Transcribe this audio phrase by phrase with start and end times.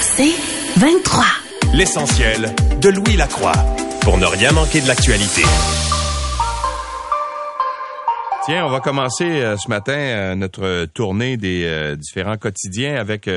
[0.00, 0.34] C'est
[0.78, 1.24] 23.
[1.74, 3.52] L'essentiel de Louis Lacroix
[4.02, 5.42] pour ne rien manquer de l'actualité.
[8.46, 13.28] Tiens, on va commencer euh, ce matin euh, notre tournée des euh, différents quotidiens avec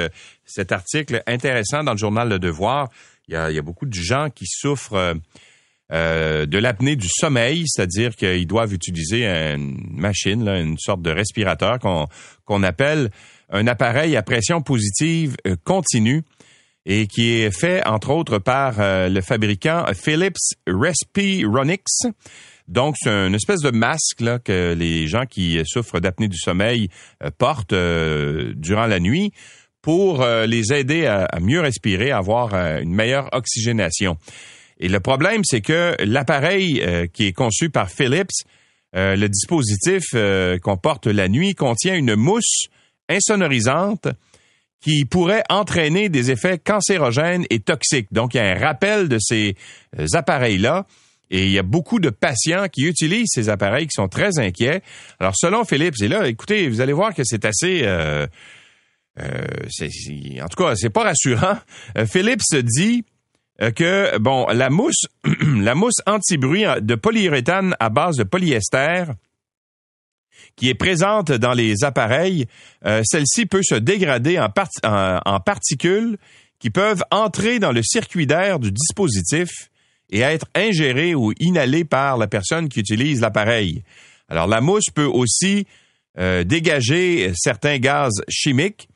[0.46, 2.90] cet article intéressant dans le journal Le Devoir.
[3.28, 5.16] Il y a, beaucoup de gens qui souffrent
[5.92, 12.08] de l'apnée du sommeil, c'est-à-dire qu'ils doivent utiliser une machine, une sorte de respirateur qu'on
[12.46, 13.10] qu'on appelle
[13.50, 16.24] un appareil à pression positive continue
[16.86, 21.84] et qui est fait entre autres par le fabricant Philips Respironix.
[22.70, 26.90] Donc, c'est une espèce de masque là, que les gens qui souffrent d'apnée du sommeil
[27.24, 29.34] euh, portent euh, durant la nuit
[29.82, 34.18] pour euh, les aider à, mieux respirer, à avoir une meilleure oxygénation.
[34.80, 36.82] Et le problème, c'est que l'appareil
[37.12, 38.32] qui est conçu par Philips,
[38.94, 40.04] le dispositif
[40.62, 42.68] qu'on porte la nuit, contient une mousse
[43.10, 44.08] insonorisante
[44.82, 48.08] qui pourrait entraîner des effets cancérogènes et toxiques.
[48.12, 49.56] Donc, il y a un rappel de ces
[50.14, 50.86] appareils-là
[51.32, 54.82] et il y a beaucoup de patients qui utilisent ces appareils qui sont très inquiets.
[55.20, 57.82] Alors, selon Philips, et là, écoutez, vous allez voir que c'est assez...
[57.84, 58.26] Euh,
[59.20, 61.58] euh, en tout cas, c'est pas rassurant.
[61.98, 63.04] Euh, Philips dit
[63.62, 65.06] euh, que bon, la mousse,
[65.42, 69.06] la mousse anti-bruit de polyuréthane à base de polyester
[70.60, 72.46] qui est présente dans les appareils,
[73.04, 76.18] celle-ci peut se dégrader en, particules
[76.60, 79.70] qui peuvent entrer dans le circuit d'air du dispositif
[80.10, 83.84] et être ingéré ou inhalé par la personne qui utilise l'appareil.
[84.28, 85.66] Alors la mousse peut aussi
[86.18, 88.90] euh, dégager certains gaz chimiques.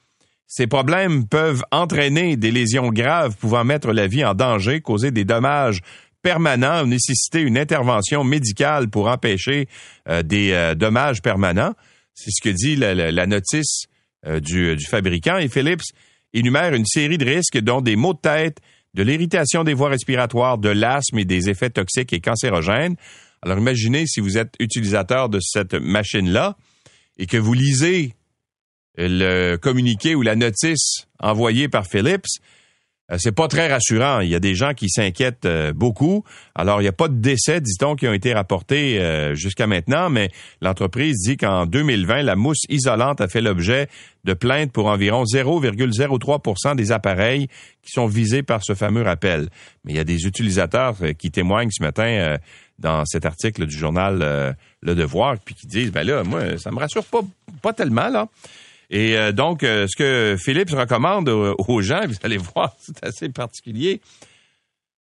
[0.48, 5.26] Ces problèmes peuvent entraîner des lésions graves pouvant mettre la vie en danger, causer des
[5.26, 5.82] dommages
[6.24, 9.68] permanents, nécessiter une intervention médicale pour empêcher
[10.10, 11.76] euh, des euh, dommages permanents.
[12.16, 13.86] C'est ce que dit la, notice
[14.26, 15.38] du, du fabricant.
[15.38, 15.82] Et Philips
[16.34, 18.60] énumère une série de risques dont des maux de tête,
[18.94, 22.96] de l'irritation des voies respiratoires, de l'asthme et des effets toxiques et cancérogènes.
[23.42, 26.56] Alors imaginez si vous êtes utilisateur de cette machine-là
[27.18, 28.14] et que vous lisez
[28.98, 32.53] le communiqué ou la notice envoyée par Philips, euh,
[33.18, 34.22] c'est pas très rassurant.
[34.22, 36.24] Il y a des gens qui s'inquiètent euh, beaucoup.
[36.56, 40.10] Alors, il n'y a pas de décès, dit-on, qui ont été rapportés euh, jusqu'à maintenant,
[40.10, 40.32] mais
[40.62, 43.88] l'entreprise dit qu'en 2020, la mousse isolante a fait l'objet
[44.24, 47.48] de plaintes pour environ 0,03% des appareils
[47.82, 49.50] qui sont visés par ce fameux rappel.
[49.84, 52.38] Mais il y a des utilisateurs qui témoignent ce matin
[52.80, 56.80] dans cet article du journal Le Devoir, puis qui disent, ben là, moi, ça me
[56.80, 57.20] rassure pas,
[57.62, 58.30] pas tellement, là.
[58.94, 63.30] Et euh, donc, euh, ce que Philips recommande aux, gens, vous allez voir, c'est assez
[63.30, 64.02] particulier.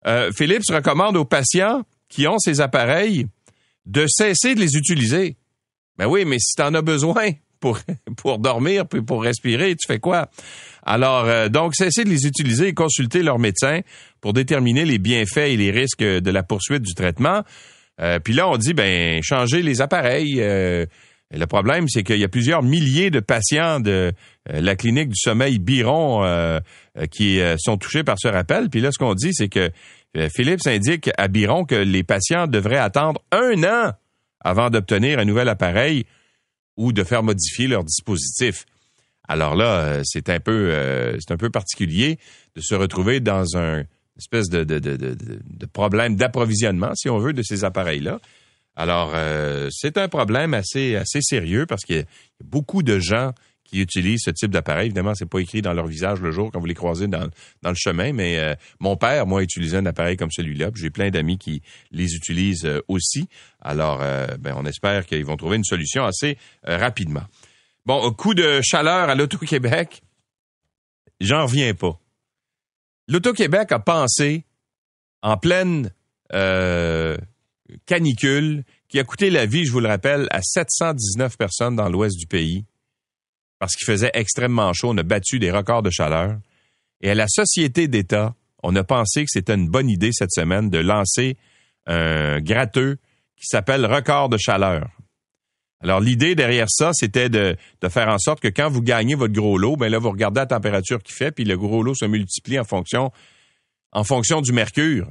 [0.07, 3.27] Euh, Philips recommande aux patients qui ont ces appareils
[3.85, 5.35] de cesser de les utiliser.
[5.97, 7.79] Ben oui, mais si tu en as besoin pour,
[8.17, 10.29] pour dormir puis pour respirer, tu fais quoi?
[10.83, 13.81] Alors, donc, cesser de les utiliser et consulter leur médecin
[14.21, 17.43] pour déterminer les bienfaits et les risques de la poursuite du traitement.
[18.23, 20.41] puis là, on dit, ben, changer les appareils
[21.37, 24.11] le problème, c'est qu'il y a plusieurs milliers de patients de
[24.49, 26.59] euh, la clinique du sommeil Biron euh,
[26.97, 28.69] euh, qui sont touchés par ce rappel.
[28.69, 29.71] Puis là, ce qu'on dit, c'est que
[30.35, 33.93] Philippe indique à Biron que les patients devraient attendre un an
[34.41, 36.05] avant d'obtenir un nouvel appareil
[36.75, 38.65] ou de faire modifier leur dispositif.
[39.29, 42.19] Alors là, c'est un peu, c'est un peu particulier
[42.55, 43.83] de se retrouver dans un
[44.17, 48.19] espèce de problème d'approvisionnement, si on veut, de ces appareils-là.
[48.75, 52.05] Alors, euh, c'est un problème assez, sérieux parce qu'il y a
[52.43, 53.33] beaucoup de gens
[53.65, 54.87] qui utilisent ce type d'appareil.
[54.87, 57.29] Évidemment, c'est pas écrit dans leur visage le jour quand vous les croisez dans,
[57.61, 60.71] dans le chemin, mais euh, mon père, moi, utilisait un appareil comme celui-là.
[60.75, 61.61] J'ai plein d'amis qui
[61.91, 63.27] les utilisent euh, aussi.
[63.61, 63.99] Alors,
[64.39, 67.21] ben, on espère qu'ils vont trouver une solution assez rapidement.
[67.85, 70.01] Bon, coup de chaleur à l'Auto-Québec,
[71.19, 71.99] j'en reviens pas.
[73.07, 74.45] L'Auto-Québec a pensé,
[75.21, 75.91] en pleine
[77.85, 82.17] canicule qui a coûté la vie, je vous le rappelle, à 719 personnes dans l'ouest
[82.17, 82.65] du pays
[83.59, 84.89] parce qu'il faisait extrêmement chaud.
[84.89, 86.39] On a battu des records de chaleur.
[87.01, 90.71] Et à la Société d'État, on a pensé que c'était une bonne idée cette semaine
[90.71, 91.37] de lancer
[91.85, 92.97] un gratteux
[93.35, 94.89] qui s'appelle record de chaleur.
[95.83, 97.55] Alors, l'idée derrière ça, c'était de,
[97.89, 100.45] faire en sorte que quand vous gagnez votre gros lot, ben là, vous regardez la
[100.45, 103.11] température qu'il fait, puis le gros lot se multiplie en fonction,
[103.91, 105.07] en fonction du mercure.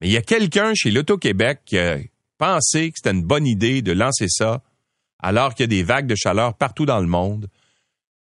[0.00, 1.98] Mais il y a quelqu'un chez l'Auto-Québec qui a
[2.38, 4.62] pensé que c'était une bonne idée de lancer ça
[5.18, 7.48] alors qu'il y a des vagues de chaleur partout dans le monde.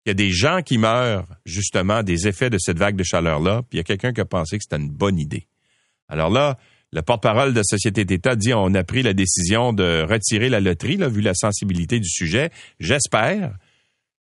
[0.04, 3.62] Il y a des gens qui meurent justement des effets de cette vague de chaleur-là,
[3.62, 5.48] puis il y a quelqu'un qui a pensé que c'était une bonne idée.
[6.08, 6.58] Alors là,
[6.92, 10.96] le porte-parole de Société d'État dit on a pris la décision de retirer la loterie,
[10.96, 12.50] là, vu la sensibilité du sujet.
[12.78, 13.56] J'espère.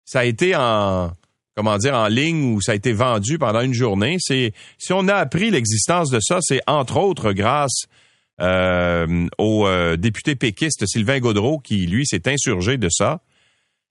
[0.06, 1.12] Ça a été en
[1.56, 4.18] comment dire, en ligne où ça a été vendu pendant une journée.
[4.20, 7.84] C'est si on a appris l'existence de ça, c'est entre autres grâce
[8.42, 13.22] euh, au euh, député péquiste Sylvain Gaudreau qui lui s'est insurgé de ça.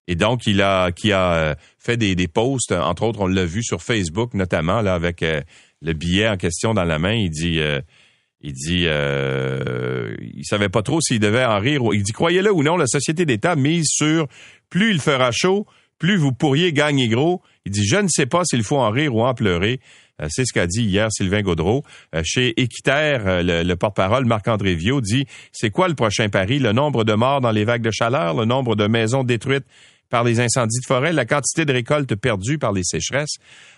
[0.09, 3.45] Et donc, il a, qui a euh, fait des, des posts, entre autres, on l'a
[3.45, 7.15] vu sur Facebook, notamment, là, avec le billet en question dans la main.
[7.15, 7.61] Il dit,
[8.43, 11.83] il dit, euh, il savait pas trop s'il devait en rire.
[11.93, 14.27] Il dit, croyez-le ou non, la société d'État mise sur
[14.69, 15.67] plus il fera chaud,
[15.99, 17.41] plus vous pourriez gagner gros.
[17.65, 19.81] Il dit, je ne sais pas s'il faut en rire ou en pleurer.
[20.21, 21.85] Euh, c'est ce qu'a dit hier Sylvain Gaudreau.
[22.15, 26.59] Euh, chez Équiterre, euh, le, porte-parole Marc-André Viau dit, c'est quoi le prochain pari?
[26.59, 29.67] Le nombre de morts dans les vagues de chaleur, le nombre de maisons détruites
[30.11, 33.37] par les incendies de forêt, la quantité de récoltes perdues par les sécheresses.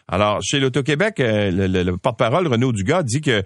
[0.08, 3.44] Alors, chez l'Auto-Québec, le, le porte-parole Renaud Dugas dit que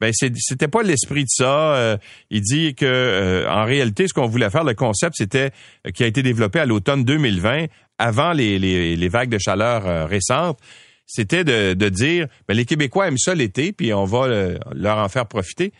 [0.00, 1.98] ben c'était pas l'esprit de ça.
[2.30, 5.50] Il dit que en réalité, ce qu'on voulait faire, le concept, c'était
[5.92, 7.66] qui a été développé à l'automne 2020,
[7.98, 10.58] avant les, les, les vagues de chaleur récentes.
[11.06, 14.28] C'était de, de dire, ben, les Québécois aiment ça l'été, puis on va
[14.72, 15.72] leur en faire profiter.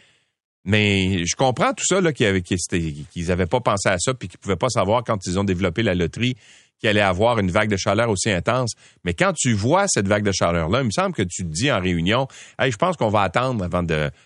[0.65, 4.39] Mais je comprends tout ça là qu'ils qu'ils avaient pas pensé à ça, puis qu'ils
[4.39, 6.37] pouvaient pas savoir quand ils ont développé la loterie
[6.79, 8.73] qu'il allait avoir une vague de chaleur aussi intense.
[9.05, 11.71] Mais quand tu vois cette vague de chaleur-là, il me semble que tu te dis
[11.73, 12.29] en réunion,
[12.59, 13.83] hey, je pense qu'on va attendre avant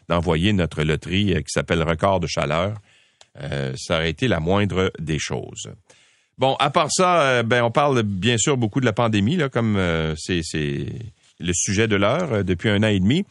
[0.08, 2.74] d'envoyer notre loterie euh, qui s'appelle Record de chaleur.
[3.40, 5.70] Euh, ça aurait été la moindre des choses.
[6.38, 9.48] Bon, à part ça, euh, ben on parle bien sûr beaucoup de la pandémie, là,
[9.48, 9.78] comme
[10.16, 10.42] c'est
[11.40, 13.24] le sujet de l'heure depuis un an et demi.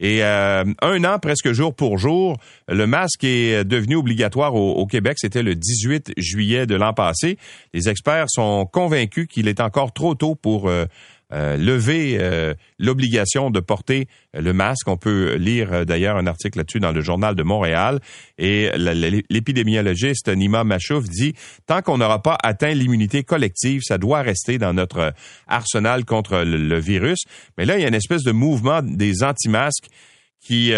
[0.00, 2.36] Et euh, un an, presque jour pour jour,
[2.68, 5.16] le masque est devenu obligatoire au, Québec.
[5.18, 7.38] C'était le 18 juillet de l'an passé.
[7.72, 10.70] Les experts sont convaincus qu'il est encore trop tôt pour
[11.34, 14.88] euh, euh, lever euh, l'obligation de porter le masque.
[14.88, 18.00] On peut lire euh, d'ailleurs un article là-dessus dans le journal de Montréal.
[18.38, 21.34] Et l'épidémiologiste Nima Machouf dit
[21.66, 25.12] tant qu'on n'aura pas atteint l'immunité collective, ça doit rester dans notre
[25.46, 27.24] arsenal contre le, virus.
[27.56, 29.86] Mais là, il y a une espèce de mouvement des anti-masques
[30.40, 30.72] qui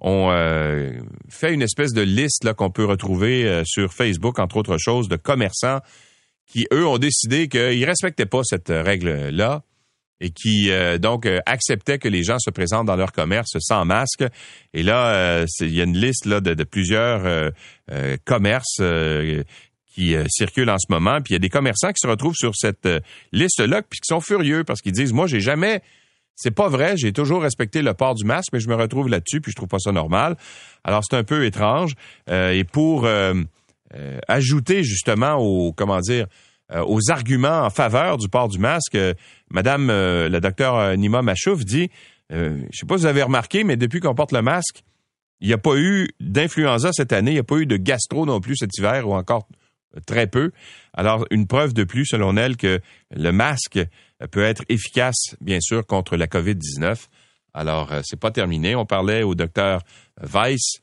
[0.00, 0.30] ont
[1.28, 5.16] fait une espèce de liste là qu'on peut retrouver sur Facebook, entre autres choses, de
[5.16, 5.80] commerçants
[6.46, 9.62] qui, eux, ont décidé qu'ils respectaient pas cette règle-là
[10.22, 13.84] et qui euh, donc euh, acceptait que les gens se présentent dans leur commerce sans
[13.84, 14.24] masque.
[14.72, 17.50] Et là, euh, il y a une liste là de, plusieurs
[18.24, 18.80] commerces
[19.92, 21.20] qui circulent en ce moment.
[21.20, 22.88] Puis il y a des commerçants qui se retrouvent sur cette
[23.32, 25.82] liste-là puis qui sont furieux parce qu'ils disent moi j'ai jamais
[26.36, 29.40] c'est pas vrai, j'ai toujours respecté le port du masque, mais je me retrouve là-dessus
[29.40, 30.36] puis je trouve pas ça normal.
[30.84, 31.94] Alors c'est un peu étrange.
[32.30, 33.08] et pour
[34.28, 36.26] ajouter justement au comment dire euh,
[36.70, 39.14] aux arguments en faveur du port du masque, euh,
[39.50, 41.90] Madame euh, la docteur Nima Machouf dit,
[42.30, 44.82] je sais pas si vous avez remarqué, mais depuis qu'on porte le masque,
[45.40, 48.24] il n'y a pas eu d'influenza cette année, il n'y a pas eu de gastro
[48.24, 49.46] non plus cet hiver ou encore
[50.06, 50.52] très peu.
[50.94, 52.80] Alors, une preuve de plus, selon elle, que
[53.14, 53.78] le masque
[54.30, 57.06] peut être efficace, bien sûr, contre la COVID-19.
[57.52, 58.74] Alors, c'est pas terminé.
[58.76, 59.82] On parlait au docteur
[60.22, 60.80] Weiss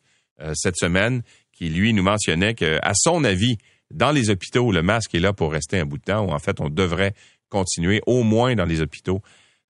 [0.53, 3.57] cette semaine, qui lui nous mentionnait que, à son avis,
[3.91, 6.39] dans les hôpitaux, le masque est là pour rester un bout de temps, ou en
[6.39, 7.13] fait, on devrait
[7.49, 9.21] continuer, au moins dans les hôpitaux,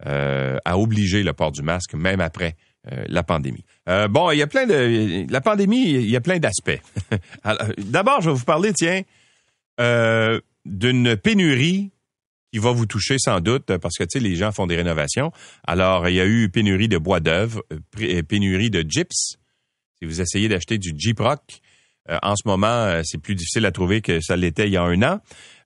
[0.05, 2.55] euh, à obliger le port du masque, même après
[2.91, 3.65] euh, la pandémie.
[3.87, 5.25] Euh, bon, il y a plein de...
[5.31, 6.81] La pandémie, il y a plein d'aspects.
[7.77, 9.01] D'abord, je vais vous parler, tiens,
[10.65, 11.91] d'une pénurie
[12.51, 15.31] qui va vous toucher sans doute parce que tu sais les gens font des rénovations.
[15.65, 17.63] Alors il y a eu pénurie de bois d'œuvre,
[18.27, 19.37] pénurie de gyps.
[19.99, 21.68] Si vous essayez d'acheter du Gyproc, euh,
[22.23, 24.83] en ce moment, euh, c'est plus difficile à trouver que ça l'était il y a
[24.83, 25.19] un an.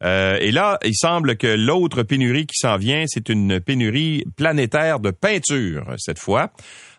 [0.04, 5.00] Euh, et là, il semble que l'autre pénurie qui s'en vient, c'est une pénurie planétaire
[5.00, 6.52] de peinture cette fois.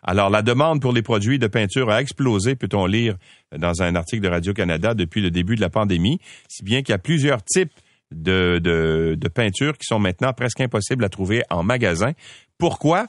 [0.02, 3.16] Alors, la demande pour les produits de peinture a explosé, peut-on lire
[3.56, 6.94] dans un article de Radio-Canada depuis le début de la pandémie, si bien qu'il y
[6.94, 7.72] a plusieurs types
[8.10, 12.12] de, de, de peintures qui sont maintenant presque impossibles à trouver en magasin.
[12.58, 13.06] Pourquoi?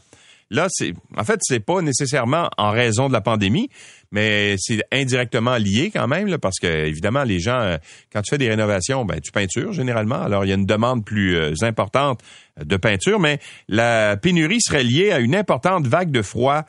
[0.51, 3.69] Là, c'est en fait, c'est pas nécessairement en raison de la pandémie,
[4.11, 7.77] mais c'est indirectement lié quand même, parce que évidemment, les gens, euh,
[8.13, 10.21] quand tu fais des rénovations, ben tu peintures généralement.
[10.21, 12.21] Alors, il y a une demande plus euh, importante
[12.63, 16.63] de peinture, mais la pénurie serait liée à une importante vague de froid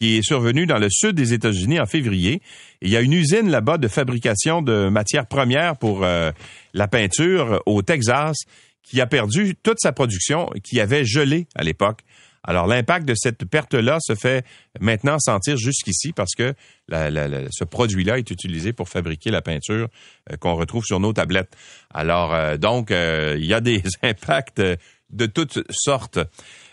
[0.00, 2.40] qui est survenue dans le sud des États-Unis en février.
[2.80, 6.32] il y a une usine là-bas de fabrication de matières premières pour euh,
[6.72, 8.38] la peinture au Texas
[8.82, 12.00] qui a perdu toute sa production, qui avait gelé à l'époque.
[12.42, 14.44] Alors, l'impact de cette perte-là se fait
[14.80, 16.54] maintenant sentir jusqu'ici parce que
[16.90, 19.88] ce produit-là est utilisé pour fabriquer la peinture
[20.30, 21.54] euh, qu'on retrouve sur nos tablettes.
[21.92, 24.62] Alors, euh, donc, euh, il y a des impacts
[25.10, 26.18] de toutes sortes.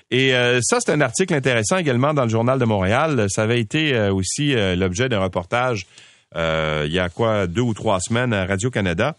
[0.09, 0.31] Et
[0.61, 3.25] ça, c'est un article intéressant également dans le Journal de Montréal.
[3.27, 5.85] Ça avait été aussi l'objet d'un reportage
[6.33, 9.17] il y a quoi, deux ou trois semaines à Radio-Canada.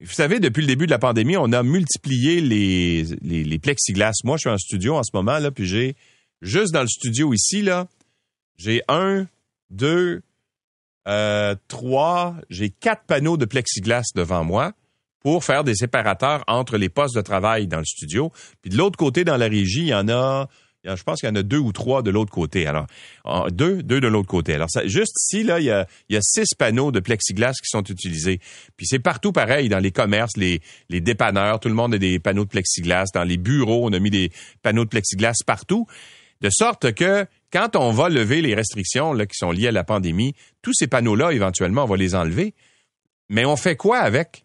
[0.00, 4.12] Vous savez, depuis le début de la pandémie, on a multiplié les, les, les plexiglas.
[4.24, 5.96] Moi, je suis en studio en ce moment, là, puis j'ai,
[6.42, 7.88] juste dans le studio ici, là,
[8.58, 9.26] j'ai un,
[9.70, 10.22] deux,
[11.08, 14.72] euh, trois, j'ai quatre panneaux de plexiglas devant moi
[15.20, 18.32] pour faire des séparateurs entre les postes de travail dans le studio.
[18.62, 20.48] Puis de l'autre côté, dans la régie, il y en a
[20.94, 22.66] je pense qu'il y en a deux ou trois de l'autre côté.
[22.66, 22.86] Alors,
[23.50, 24.54] deux, deux de l'autre côté.
[24.54, 28.40] Alors, juste ici, là, il y, a, six panneaux de plexiglas qui sont utilisés.
[28.76, 32.44] Puis c'est partout pareil, dans les commerces, les, dépanneurs, tout le monde a des panneaux
[32.44, 33.06] de plexiglas.
[33.14, 34.30] Dans les bureaux, on a mis des
[34.62, 35.86] panneaux de plexiglas partout.
[36.42, 39.84] De sorte que quand on va lever les restrictions là, qui sont liées à la
[39.84, 42.54] pandémie, tous ces panneaux-là, éventuellement, on va les enlever.
[43.30, 44.44] Mais on fait quoi avec?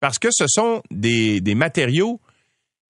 [0.00, 2.20] Parce que ce sont des matériaux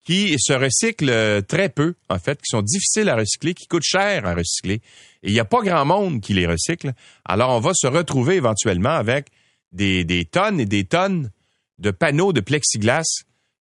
[0.08, 4.24] qui se recyclent très peu, en fait, qui sont difficiles à recycler, qui coûtent cher
[4.24, 4.80] à recycler.
[5.22, 6.94] Et il n'y a pas grand monde qui les recycle.
[7.26, 9.26] Alors, on va se retrouver éventuellement avec
[9.70, 11.30] des, des tonnes et des tonnes
[11.78, 13.04] de panneaux de plexiglas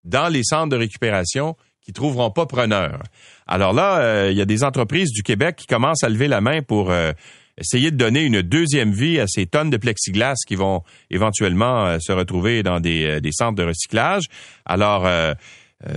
[0.05, 3.03] dans les centres de récupération qui trouveront pas preneur.
[3.49, 6.41] Alors là, euh, il y a des entreprises du Québec qui commencent à lever la
[6.41, 7.13] main pour euh,
[7.59, 11.99] essayer de donner une deuxième vie à ces tonnes de plexiglas qui vont éventuellement euh,
[11.99, 14.27] se retrouver dans des, des centres de recyclage.
[14.65, 15.35] Alors, euh,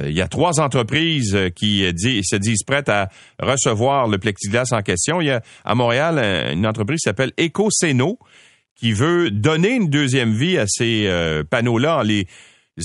[0.05, 1.89] il y a trois entreprises euh, qui
[2.23, 3.09] se disent prêtes à
[3.41, 5.21] recevoir le plexiglas en question.
[5.21, 6.19] Il y a à Montréal
[6.53, 8.19] une entreprise qui s'appelle EcoSeno
[8.79, 12.27] qui veut donner une deuxième vie à ces euh, panneaux-là en les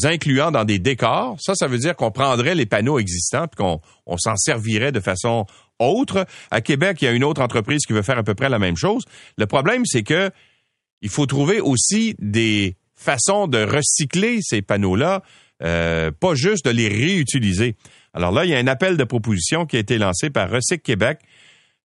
[0.03, 1.37] incluant dans des décors.
[1.41, 4.99] Ça, ça veut dire qu'on prendrait les panneaux existants puis qu'on on, s'en servirait de
[4.99, 5.47] façon
[5.79, 6.27] autre.
[6.51, 8.59] À Québec, il y a une autre entreprise qui veut faire à peu près la
[8.59, 9.05] même chose.
[9.39, 10.33] Le problème, c'est que
[11.01, 15.23] il faut trouver aussi des façons de recycler ces panneaux-là
[15.63, 17.77] euh, pas juste de les réutiliser.
[18.13, 20.83] Alors là, il y a un appel de proposition qui a été lancé par Recyc
[20.83, 21.21] Québec,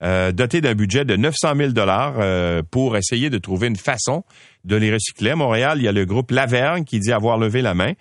[0.01, 4.23] euh, doté d'un budget de 900 000 dollars euh, pour essayer de trouver une façon
[4.63, 5.31] de les recycler.
[5.31, 7.93] À Montréal, il y a le groupe Laverne qui dit avoir levé la main.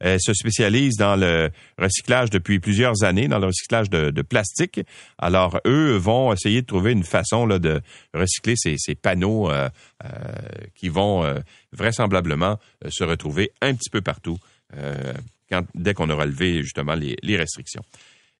[0.00, 4.80] Elle se spécialise dans le recyclage depuis plusieurs années, dans le recyclage de, plastique.
[5.16, 7.80] Alors, eux vont essayer de trouver une façon là, de
[8.12, 9.50] recycler ces, ces panneaux
[10.74, 11.24] qui vont
[11.72, 14.36] vraisemblablement se retrouver un petit peu partout
[14.76, 15.12] euh,
[15.74, 17.82] dès qu'on aura levé justement les, restrictions.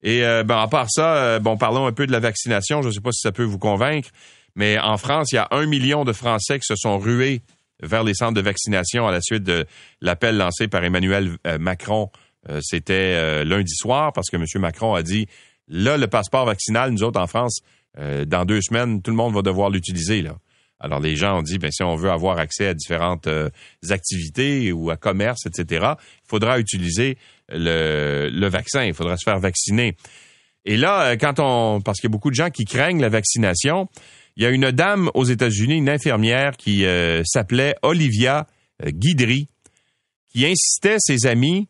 [0.03, 2.83] Et euh, ben, à part ça, euh, bon, parlons un peu de la vaccination.
[2.83, 4.09] Je ne sais pas si ça peut vous convaincre,
[4.57, 7.43] mais en France, il y a un million de Français qui se sont rués
[7.83, 9.67] vers les centres de vaccination à la suite de
[10.01, 12.11] l'appel lancé par Emmanuel Macron.
[12.61, 14.45] C'était lundi soir parce que M.
[14.57, 15.27] Macron a dit
[15.69, 17.61] là, le passeport vaccinal, nous autres en France,
[17.99, 20.23] dans deux semaines, tout le monde va devoir l'utiliser.
[20.23, 20.37] Là.
[20.85, 23.49] Alors les gens ont dit, ben si on veut avoir accès à différentes euh,
[23.89, 27.17] activités ou à commerce, etc., il faudra utiliser
[27.49, 29.97] le, vaccin, il faudra se faire vacciner.
[30.67, 33.09] Et là, euh, quand on, parce qu'il y a beaucoup de gens qui craignent la
[33.09, 33.89] vaccination,
[34.37, 38.47] il y a une dame aux États-Unis, une infirmière qui euh, s'appelait Olivia
[38.85, 39.49] Guidry,
[40.31, 41.69] qui incitait ses amis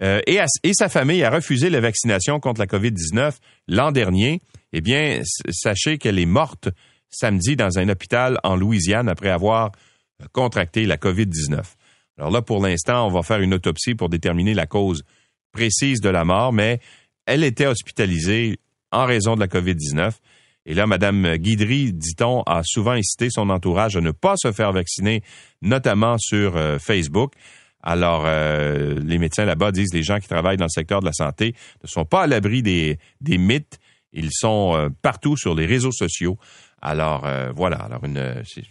[0.00, 0.40] et,
[0.72, 3.34] sa famille à refuser la vaccination contre la COVID-19
[3.66, 4.40] l'an dernier.
[4.72, 6.68] Eh bien, sachez qu'elle est morte
[7.10, 9.72] samedi dans un hôpital en Louisiane après avoir
[10.22, 11.62] euh, contracté la COVID-19.
[12.18, 15.04] Alors là, pour l'instant, on va faire une autopsie pour déterminer la cause
[15.52, 16.80] précise de la mort, mais
[17.26, 18.58] elle était hospitalisée
[18.90, 20.12] en raison de la COVID-19.
[20.66, 24.72] Et là, Mme Guidry, dit-on, a souvent incité son entourage à ne pas se faire
[24.72, 25.22] vacciner,
[25.62, 27.32] notamment sur euh, Facebook.
[27.82, 31.12] Alors, euh, les médecins là-bas disent les gens qui travaillent dans le secteur de la
[31.12, 32.98] santé ne sont pas à l'abri des
[33.38, 33.78] mythes.
[34.12, 36.38] Ils sont partout sur les réseaux sociaux.
[36.80, 38.00] Alors euh, voilà, alors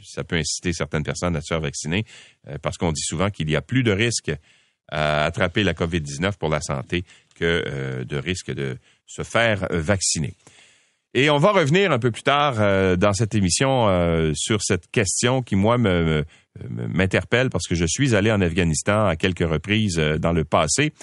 [0.04, 2.06] ça peut inciter certaines personnes à se faire vacciner
[2.48, 4.32] euh, parce qu'on dit souvent qu'il y a plus de risques
[4.90, 7.04] à attraper la COVID-19 pour la santé
[7.36, 10.34] que euh, de risques de se faire vacciner.
[11.14, 15.56] Et on va revenir un peu plus tard dans cette émission sur cette question qui,
[15.56, 20.94] moi, m'interpelle parce que je suis allé en Afghanistan à quelques reprises dans le passé.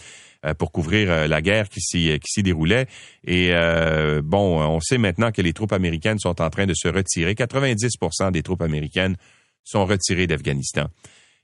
[0.44, 2.86] Euh, pour couvrir euh, la guerre qui s'y s'y déroulait.
[3.26, 6.88] Et euh, bon, on sait maintenant que les troupes américaines sont en train de se
[6.88, 7.32] retirer.
[7.32, 9.16] 90% des troupes américaines
[9.62, 10.88] sont retirées d'Afghanistan.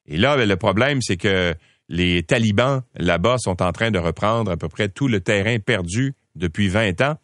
[0.07, 1.55] Et là, le problème, c'est que
[1.89, 6.15] les talibans là-bas sont en train de reprendre à peu près tout le terrain perdu
[6.35, 7.17] depuis 20 ans.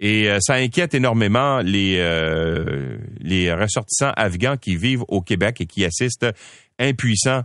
[0.00, 2.00] Et ça inquiète énormément les
[3.52, 6.26] ressortissants afghans qui vivent au Québec et qui assistent
[6.78, 7.44] impuissants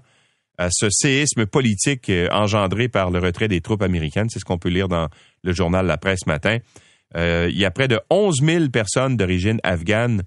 [0.61, 4.29] à ce séisme politique euh, engendré par le retrait des troupes américaines.
[4.29, 5.09] C'est ce qu'on peut lire dans
[5.43, 6.59] le journal La Presse matin.
[7.17, 10.21] Euh, il y a près de 11 000 personnes d'origine afghane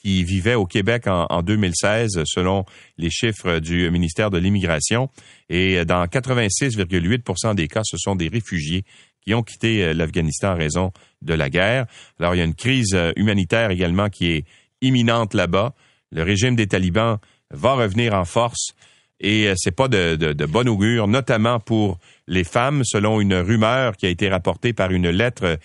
[0.00, 2.64] qui vivaient au Québec en, en, 2016, selon
[2.98, 5.10] les chiffres du ministère de l'Immigration.
[5.48, 8.84] Et dans 86,8% des cas, ce sont des réfugiés
[9.22, 11.86] qui ont quitté euh, l'Afghanistan en raison de la guerre.
[12.20, 14.44] Alors, il y a une crise humanitaire également qui est
[14.82, 15.74] imminente là-bas.
[16.12, 17.18] Le régime des talibans
[17.50, 18.74] va revenir en force.
[19.20, 23.34] Et euh, c'est pas de, de, de, bon augure, notamment pour les femmes, selon une
[23.34, 25.56] rumeur qui a été rapportée par une lettre euh,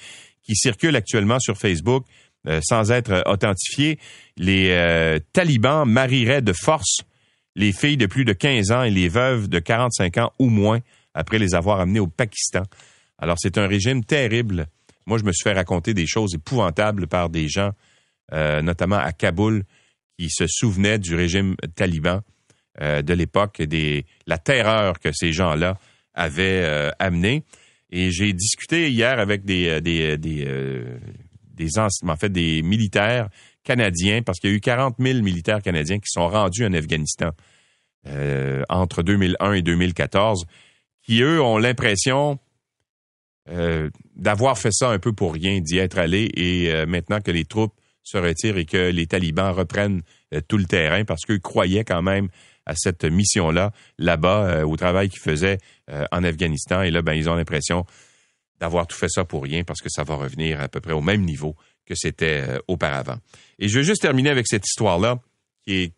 [0.44, 2.06] qui circule actuellement sur Facebook
[2.48, 3.98] euh, sans être authentifiée.
[4.38, 7.00] Les talibans marieraient de force
[7.56, 10.80] les filles de plus de 15 ans et les veuves de 45 ans ou moins
[11.14, 12.64] après les avoir amenées au Pakistan.
[13.18, 14.68] Alors c'est un régime terrible.
[15.06, 17.72] Moi, je me suis fait raconter des choses épouvantables par des gens,
[18.34, 19.64] notamment à Kaboul,
[20.20, 22.22] qui se souvenaient du régime taliban
[22.82, 25.78] euh, de l'époque, des la terreur que ces gens-là
[26.14, 27.44] avaient euh, amené.
[27.90, 30.84] Et j'ai discuté hier avec des euh, des des,
[31.54, 31.88] des en
[32.28, 33.30] des militaires
[33.64, 37.32] canadiens parce qu'il y a eu 40 000 militaires canadiens qui sont rendus en Afghanistan
[38.70, 40.46] entre 2001 et 2014,
[41.02, 42.38] qui eux ont l'impression
[44.16, 47.74] d'avoir fait ça un peu pour rien, d'y être allé et maintenant que les troupes
[48.04, 50.04] se retirent et que les talibans reprennent
[50.48, 52.30] tout le terrain parce qu'eux croyaient quand même
[52.66, 56.82] à cette mission-là, là-bas, euh, au travail qu'ils faisaient euh, en Afghanistan.
[56.82, 57.86] Et là, ben, ils ont l'impression
[58.60, 61.02] d'avoir tout fait ça pour rien parce que ça va revenir à peu près au
[61.02, 61.56] même niveau
[61.86, 63.18] que c'était euh, auparavant.
[63.60, 65.20] Et je vais juste terminer avec cette histoire-là
[65.64, 65.94] qui est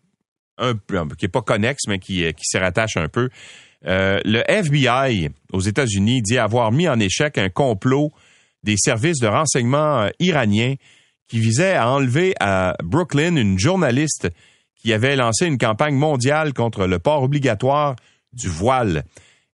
[0.57, 0.73] un
[1.17, 3.29] qui est pas connexe, mais qui, qui s'y rattache un peu.
[3.83, 8.11] le FBI aux États-Unis dit avoir mis en échec un complot
[8.63, 10.73] des services de renseignement iraniens
[11.27, 14.29] qui visait à enlever à Brooklyn une journaliste
[14.79, 17.95] qui avait lancé une campagne mondiale contre le port obligatoire
[18.33, 19.03] du voile.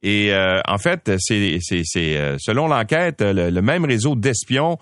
[0.03, 1.59] Et euh, en fait, c'est,
[1.95, 4.77] euh, selon l'enquête, le, même réseau d'espions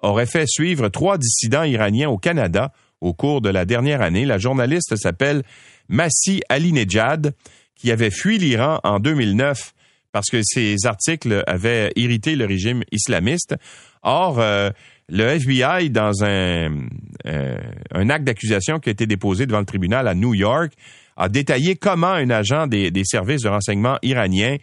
[0.00, 4.24] aurait fait suivre trois dissidents iraniens au Canada au cours de la dernière année.
[4.24, 5.42] La journaliste s'appelle
[5.88, 7.34] Massi Alinejad,
[7.76, 9.74] qui avait fui l'Iran en 2009
[10.14, 13.56] parce que ses articles avaient irrité le régime islamiste.
[14.02, 14.70] Or, euh,
[15.08, 16.86] le FBI, dans un,
[17.26, 17.56] euh,
[17.92, 20.72] un acte d'accusation qui a été déposé devant le tribunal à New York,
[21.16, 24.56] a détaillé comment un agent des, services de renseignement iraniens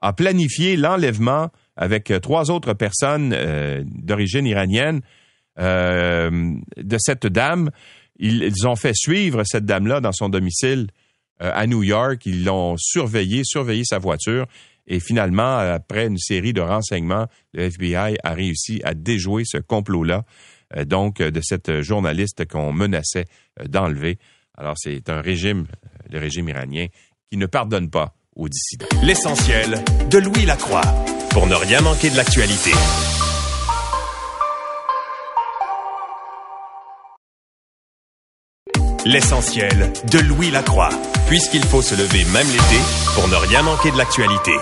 [0.00, 5.00] a planifié l'enlèvement avec trois autres personnes euh, d'origine iranienne
[5.58, 7.70] euh, de cette dame.
[8.18, 10.88] Ils, ont fait suivre cette dame-là dans son domicile
[11.40, 12.24] à New York.
[12.24, 14.46] Ils l'ont surveillé, surveillé sa voiture.
[14.86, 20.24] Et finalement, après une série de renseignements, le FBI a réussi à déjouer ce complot-là,
[20.76, 23.26] euh, donc de cette journaliste qu'on menaçait
[23.60, 24.18] euh, d'enlever.
[24.56, 26.86] Alors, c'est un régime, euh, le régime iranien,
[27.30, 28.86] qui ne pardonne pas aux dissidents.
[29.02, 30.82] L'essentiel de Louis Lacroix,
[31.30, 32.70] pour ne rien manquer de l'actualité.
[39.04, 40.90] L'essentiel de Louis Lacroix,
[41.26, 42.80] puisqu'il faut se lever même l'été
[43.14, 44.52] pour ne rien manquer de l'actualité.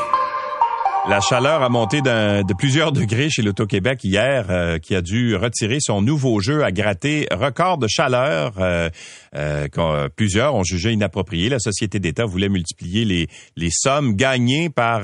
[1.08, 5.78] La chaleur a monté de plusieurs degrés chez l'Auto-Québec hier, euh, qui a dû retirer
[5.80, 8.52] son nouveau jeu à gratter record de chaleur.
[8.58, 8.90] Euh,
[9.34, 11.48] euh, plusieurs ont jugé inapproprié.
[11.48, 15.02] La Société d'État voulait multiplier les, les sommes gagnées par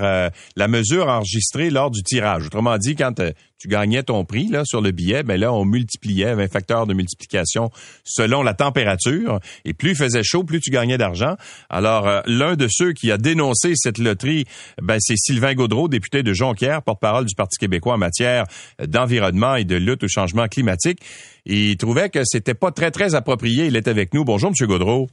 [0.57, 2.47] la mesure enregistrée lors du tirage.
[2.47, 3.23] Autrement dit, quand
[3.59, 6.95] tu gagnais ton prix là sur le billet, ben là on multipliait un facteur de
[6.95, 7.71] multiplication
[8.05, 11.37] selon la température et plus il faisait chaud, plus tu gagnais d'argent.
[11.71, 14.45] Alors euh, l'un de ceux qui a dénoncé cette loterie,
[14.83, 18.45] ben c'est Sylvain Gaudreau, député de Jonquière, porte-parole du Parti québécois en matière
[18.87, 21.01] d'environnement et de lutte au changement climatique.
[21.45, 23.67] Il trouvait que c'était pas très très approprié.
[23.67, 24.25] Il est avec nous.
[24.25, 25.09] Bonjour monsieur Gaudreau.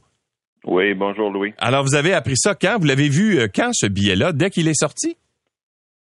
[0.66, 1.52] Oui, bonjour Louis.
[1.58, 2.78] Alors vous avez appris ça quand?
[2.78, 5.16] Vous l'avez vu euh, quand ce billet-là Dès qu'il est sorti?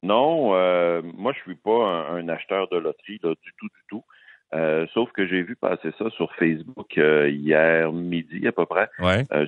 [0.06, 4.04] Non, euh, moi je suis pas un, acheteur de loterie là, du tout, du tout.
[4.54, 8.88] Euh, sauf que j'ai vu passer ça sur Facebook euh, hier midi à peu près,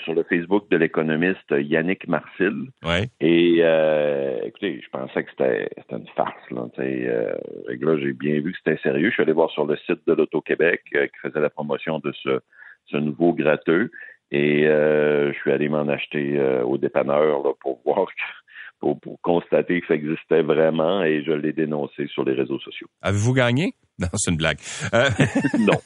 [0.02, 2.70] sur le Facebook de l'économiste Yannick Marcil.
[3.20, 3.60] Et
[4.44, 6.50] écoutez, je pensais que c'était une farce.
[6.50, 9.10] Là, là j'ai bien vu que c'était sérieux.
[9.10, 12.40] Je suis allé voir sur le site de l'Auto-Québec qui faisait la promotion de ce,
[12.86, 13.92] ce nouveau gratteux.
[14.32, 18.22] Et je suis allé m'en acheter au dépanneur là, pour voir que
[18.80, 22.88] pour, constater que ça existait vraiment et je l'ai dénoncé sur les réseaux sociaux.
[23.02, 23.74] Avez-vous gagné?
[24.00, 24.58] Non, c'est une blague.
[24.94, 25.10] Euh,
[25.58, 25.80] non.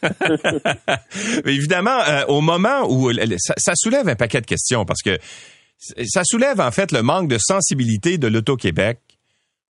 [1.47, 5.17] Évidemment, euh, au moment où ça, soulève un paquet de questions parce que
[5.79, 8.99] ça soulève en fait le manque de sensibilité de l'Auto-Québec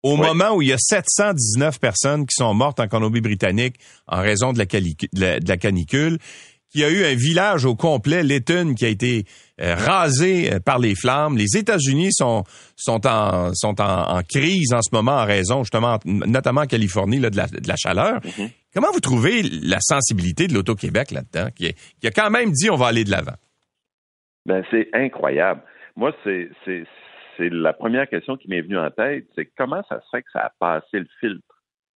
[0.03, 3.77] au moment où il y a 719 personnes qui sont mortes en Colombie-Britannique
[4.07, 6.19] en raison de la, canicule
[6.77, 9.25] il y a eu un village au complet, Letton, qui a été
[9.61, 11.37] euh, rasé euh, par les flammes.
[11.39, 12.45] Les États-Unis sont
[12.77, 17.31] sont en sont en, crise en ce moment en raison justement, notamment en Californie, là,
[17.31, 18.21] de, la, chaleur.
[18.21, 18.51] Mm-hmm.
[18.75, 22.77] Comment vous trouvez la sensibilité de l'Auto-Québec là-dedans, qui, qui, a quand même dit on
[22.77, 23.37] va aller de l'avant?
[24.45, 25.63] Ben c'est incroyable.
[25.97, 26.45] Moi, c'est
[27.39, 30.41] la première question qui m'est venue en tête, c'est comment ça se fait que ça
[30.41, 31.43] a passé le filtre?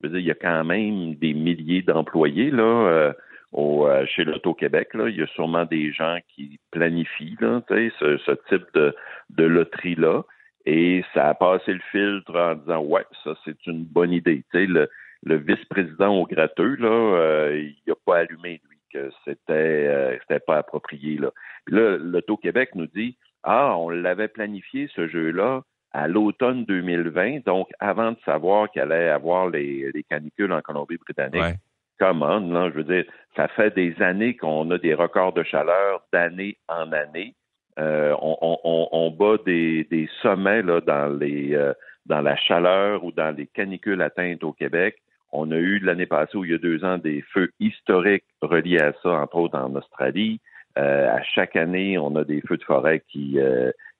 [0.00, 2.62] Je veux dire, il y a quand même des milliers d'employés là.
[2.62, 3.12] Euh,
[3.52, 4.90] au, chez l'Auto-Québec.
[4.94, 8.94] Il y a sûrement des gens qui planifient là, ce, ce type de,
[9.30, 10.22] de loterie-là.
[10.66, 14.44] Et ça a passé le filtre en disant Ouais, ça, c'est une bonne idée.
[14.52, 14.88] le,
[15.24, 21.16] le vice-président au gratteux, là, il n'a pas allumé, lui, que c'était c'était pas approprié.
[21.16, 21.30] Là.
[21.68, 28.12] Là, l'Auto-Québec nous dit Ah, on l'avait planifié, ce jeu-là, à l'automne 2020, donc avant
[28.12, 31.56] de savoir qu'il allait avoir les, les canicules en Colombie-Britannique.
[31.98, 33.04] Comment, non, je veux dire,
[33.36, 37.34] ça fait des années qu'on a des records de chaleur d'année en année.
[37.78, 41.72] Euh, on, bat des, sommets là, dans les euh,
[42.06, 44.96] dans la chaleur ou dans les canicules atteintes au Québec.
[45.30, 48.80] On a eu l'année passée ou il y a deux ans des feux historiques reliés
[48.80, 50.40] à ça, entre autres en Australie.
[50.78, 53.38] Euh, à chaque année, on a des feux de forêt qui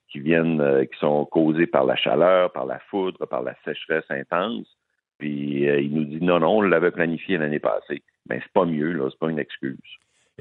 [0.09, 4.09] qui viennent, euh, qui sont causés par la chaleur, par la foudre, par la sécheresse
[4.09, 4.67] intense.
[5.19, 8.01] Puis euh, il nous dit non, non, on l'avait planifié l'année passée.
[8.27, 9.77] Mais ben, c'est pas mieux, là, c'est pas une excuse.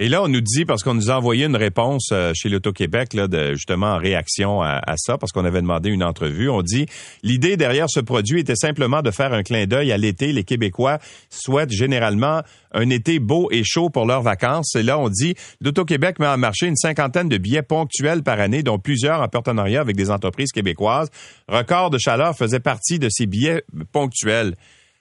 [0.01, 3.17] Et là, on nous dit, parce qu'on nous a envoyé une réponse euh, chez l'Auto-Québec,
[3.55, 6.87] justement en réaction à, ça, parce qu'on avait demandé une entrevue, on dit,
[7.25, 10.33] l'idée derrière ce produit était simplement de faire un clin d'œil à l'été.
[10.33, 14.77] Les Québécois souhaitent généralement un été beau et chaud pour leurs vacances.
[14.77, 18.63] Et là, on dit, l'Auto-Québec met en marché une cinquantaine de billets ponctuels par année,
[18.63, 21.11] dont plusieurs en partenariat avec des entreprises québécoises.
[21.49, 24.55] Record de chaleur faisait partie de ces billets ponctuels.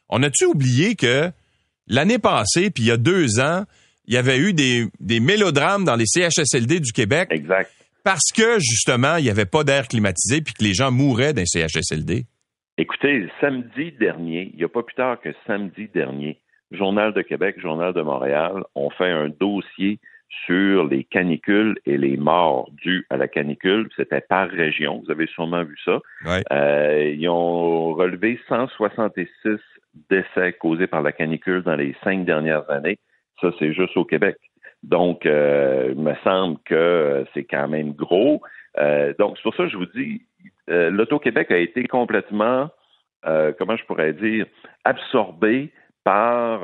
[0.09, 1.29] On a-tu oublié que
[1.85, 3.65] l'année passée, puis il y a deux ans,
[4.07, 7.27] il y avait eu des, des mélodrames dans les CHSLD du Québec.
[7.31, 7.71] Exact.
[8.03, 11.41] Parce que, justement, il n'y avait pas d'air climatisé puis que les gens mouraient dans
[11.41, 12.23] les CHSLD.
[12.77, 16.39] Écoutez, samedi dernier, il n'y a pas plus tard que samedi dernier,
[16.71, 19.99] Journal de Québec, Journal de Montréal ont fait un dossier
[20.45, 23.89] sur les canicules et les morts dues à la canicule.
[23.95, 25.01] C'était par région.
[25.03, 25.99] Vous avez sûrement vu ça.
[26.51, 29.27] Euh, ils ont relevé 166
[30.09, 32.99] décès causés par la canicule dans les cinq dernières années.
[33.41, 34.37] Ça, c'est juste au Québec.
[34.83, 38.41] Donc, euh, il me semble que c'est quand même gros.
[38.77, 40.21] Euh, donc, c'est pour ça que je vous dis,
[40.69, 42.69] euh, l'Auto-Québec a été complètement,
[43.57, 44.45] comment je pourrais dire,
[44.85, 45.71] absorbé
[46.05, 46.61] par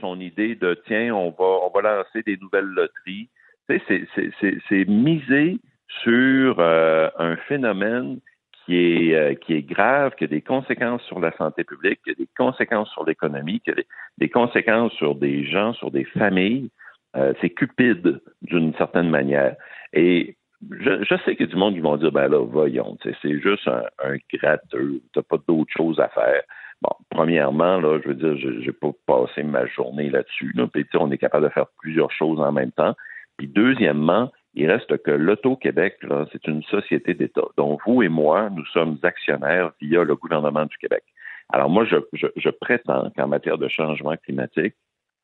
[0.00, 3.30] son idée de tiens, on va, on va lancer des nouvelles loteries.
[3.68, 5.58] C'est miser
[6.02, 8.20] sur un phénomène
[8.64, 12.14] qui est, qui est grave, qui a des conséquences sur la santé publique, qui a
[12.14, 13.74] des conséquences sur l'économie, qui a
[14.18, 16.70] des, conséquences sur des gens, sur des familles,
[17.16, 19.56] euh, c'est cupide d'une certaine manière.
[19.92, 20.36] Et
[20.70, 23.40] je, je, sais qu'il y a du monde qui vont dire, ben là, voyons, c'est
[23.40, 26.42] juste un, un gratteux, t'as pas d'autre chose à faire.
[26.82, 30.52] Bon, premièrement, là, je veux dire, je n'ai pas passé ma journée là-dessus.
[30.54, 32.94] Là, puis, on est capable de faire plusieurs choses en même temps.
[33.36, 35.98] Puis, deuxièmement, il reste que l'Auto-Québec,
[36.30, 37.46] c'est une société d'État.
[37.56, 41.04] Donc, vous et moi, nous sommes actionnaires via le gouvernement du Québec.
[41.52, 44.74] Alors moi, je, prétends qu'en matière de changement climatique,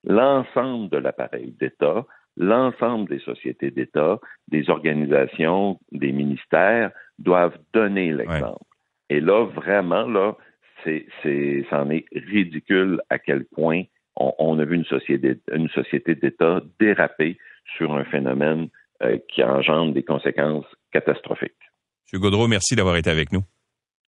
[0.05, 2.05] l'ensemble de l'appareil d'État,
[2.37, 8.63] l'ensemble des sociétés d'État, des organisations, des ministères doivent donner l'exemple.
[9.11, 10.37] Et là, vraiment, là,
[10.85, 13.83] c'est, c'est, c'en est ridicule à quel point
[14.17, 17.39] on, a vu une société, une société d'État déraper
[17.77, 18.69] sur un phénomène
[19.29, 21.53] qui engendre des conséquences catastrophiques.
[22.13, 22.21] M.
[22.21, 23.43] Gaudreau, merci d'avoir été avec nous.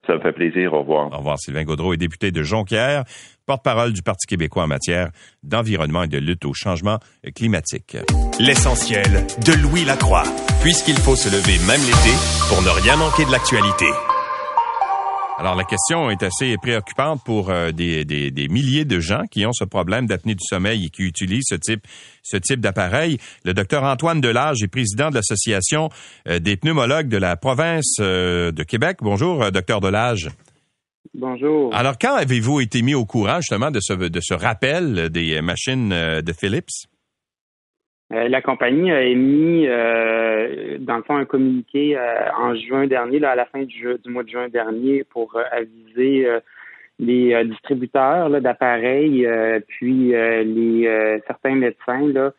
[0.08, 0.74] Ça me fait plaisir.
[0.74, 1.12] Au revoir.
[1.12, 1.40] Au revoir.
[1.40, 3.04] Sylvain Gaudreau est député de Jonquière,
[3.46, 5.10] porte-parole du Parti québécois en matière
[5.44, 7.00] d'environnement et de lutte au changement
[7.36, 7.98] climatique.
[8.40, 10.24] L'essentiel de Louis Lacroix,
[10.62, 12.14] puisqu'il faut se lever même l'été
[12.50, 13.86] pour ne rien manquer de l'actualité.
[15.38, 19.46] Alors, la question est assez préoccupante pour euh, des, des, des, milliers de gens qui
[19.46, 21.86] ont ce problème d'apnée du sommeil et qui utilisent ce type,
[22.24, 23.18] ce type d'appareil.
[23.44, 25.90] Le docteur Antoine Delage est président de l'Association
[26.30, 29.00] euh, des pneumologues de la province euh, de Québec.
[29.02, 30.30] Bonjour, docteur Delage.
[31.14, 31.76] Bonjour.
[31.76, 35.90] Alors, quand avez-vous été mis au courant justement de ce, de ce rappel des machines
[35.90, 36.88] de Philips?
[38.14, 43.20] Euh, la compagnie a émis, euh, dans le fond, un communiqué euh, en juin dernier,
[43.20, 46.28] là, à la fin du, mois de juin dernier, pour aviser
[47.00, 49.28] les distributeurs d'appareils,
[49.68, 52.32] puis les certains médecins là,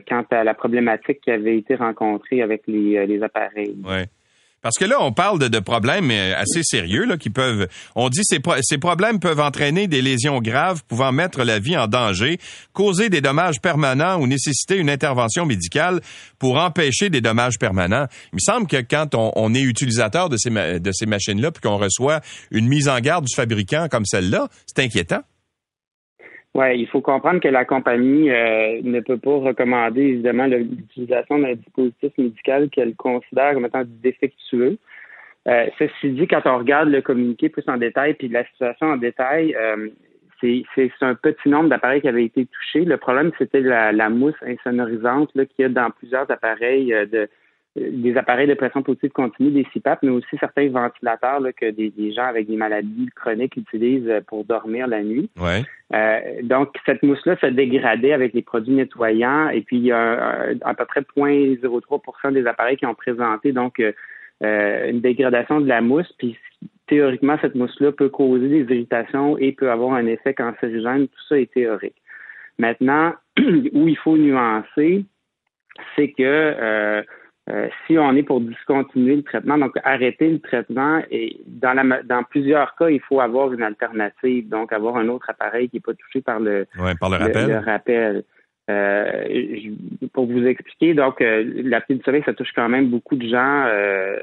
[0.00, 3.76] quant à la problématique qui avait été rencontrée avec les, les appareils.
[4.64, 7.68] Parce que là, on parle de, problèmes euh, assez sérieux là, qui peuvent.
[7.94, 11.86] On dit ces, ces problèmes peuvent entraîner des lésions graves pouvant mettre la vie en
[11.86, 12.38] danger,
[12.72, 16.00] causer des dommages permanents ou nécessiter une intervention médicale
[16.38, 18.06] pour empêcher des dommages permanents.
[18.32, 21.76] Il me semble que quand on, est utilisateur de ces, de ces machines-là, puis qu'on
[21.76, 25.20] reçoit une mise en garde du fabricant comme celle-là, c'est inquiétant.
[26.54, 31.54] Oui, il faut comprendre que la compagnie euh, ne peut pas recommander évidemment l'utilisation d'un
[31.54, 34.78] dispositif médical qu'elle considère comme étant défectueux.
[35.48, 38.96] Euh, ceci dit, quand on regarde le communiqué plus en détail, puis la situation en
[38.96, 39.88] détail, euh,
[40.40, 42.84] c'est un petit nombre d'appareils qui avaient été touchés.
[42.84, 47.28] Le problème, c'était la, la, mousse insonorisante qu'il y a dans plusieurs appareils de
[47.76, 52.12] des appareils de pression positive continue, des CPAP, mais aussi certains ventilateurs là, que des,
[52.12, 55.28] gens avec des maladies chroniques utilisent pour dormir la nuit.
[55.40, 55.62] Ouais.
[55.92, 60.50] Euh, donc, cette mousse-là se dégradait avec les produits nettoyants et puis il y a
[60.62, 65.80] à peu près 0,03% des appareils qui ont présenté donc euh, une dégradation de la
[65.80, 66.12] mousse.
[66.18, 66.38] Puis
[66.86, 71.08] théoriquement, cette mousse-là peut causer des irritations et peut avoir un effet cancérigène.
[71.08, 71.96] Tout ça est théorique.
[72.58, 73.14] Maintenant,
[73.72, 75.04] où il faut nuancer,
[75.96, 77.02] c'est que euh,
[77.50, 82.02] euh, si on est pour discontinuer le traitement, donc arrêter le traitement, et dans, la,
[82.02, 85.80] dans plusieurs cas, il faut avoir une alternative, donc avoir un autre appareil qui n'est
[85.80, 86.66] pas touché par le,
[86.98, 87.48] par le rappel.
[87.48, 88.24] Le, rappel.
[88.70, 89.26] Euh,
[90.14, 93.66] pour vous expliquer, donc euh, l'apnée du sommeil, ça touche quand même beaucoup de gens.
[93.66, 94.16] Euh,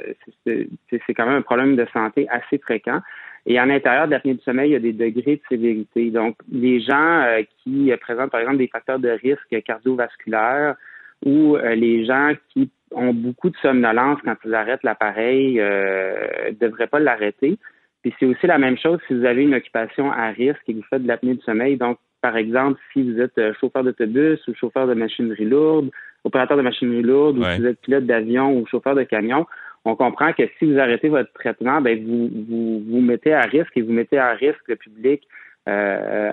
[0.46, 3.02] c'est quand même un problème de santé assez fréquent.
[3.46, 6.10] Et à l'intérieur de l'apnée du sommeil, il y a des degrés de sévérité.
[6.10, 7.24] Donc, les gens
[7.64, 10.76] qui présentent, par exemple, des facteurs de risque cardiovasculaires
[11.24, 16.88] ou les gens qui ont beaucoup de somnolence quand ils arrêtent l'appareil, euh, ne devraient
[16.88, 17.58] pas l'arrêter.
[18.02, 20.78] Puis c'est aussi la même chose si vous avez une occupation à risque et que
[20.78, 21.78] vous faites de l'apnée du sommeil.
[21.78, 25.90] Donc, par exemple, si vous êtes euh, chauffeur d'autobus ou chauffeur de machinerie lourde,
[26.24, 29.46] opérateur de machinerie lourde, ou si vous êtes pilote d'avion ou chauffeur de camion,
[29.86, 33.76] on comprend que si vous arrêtez votre traitement, ben vous, vous vous mettez à risque
[33.76, 35.28] et vous mettez à risque le public
[35.70, 36.32] euh,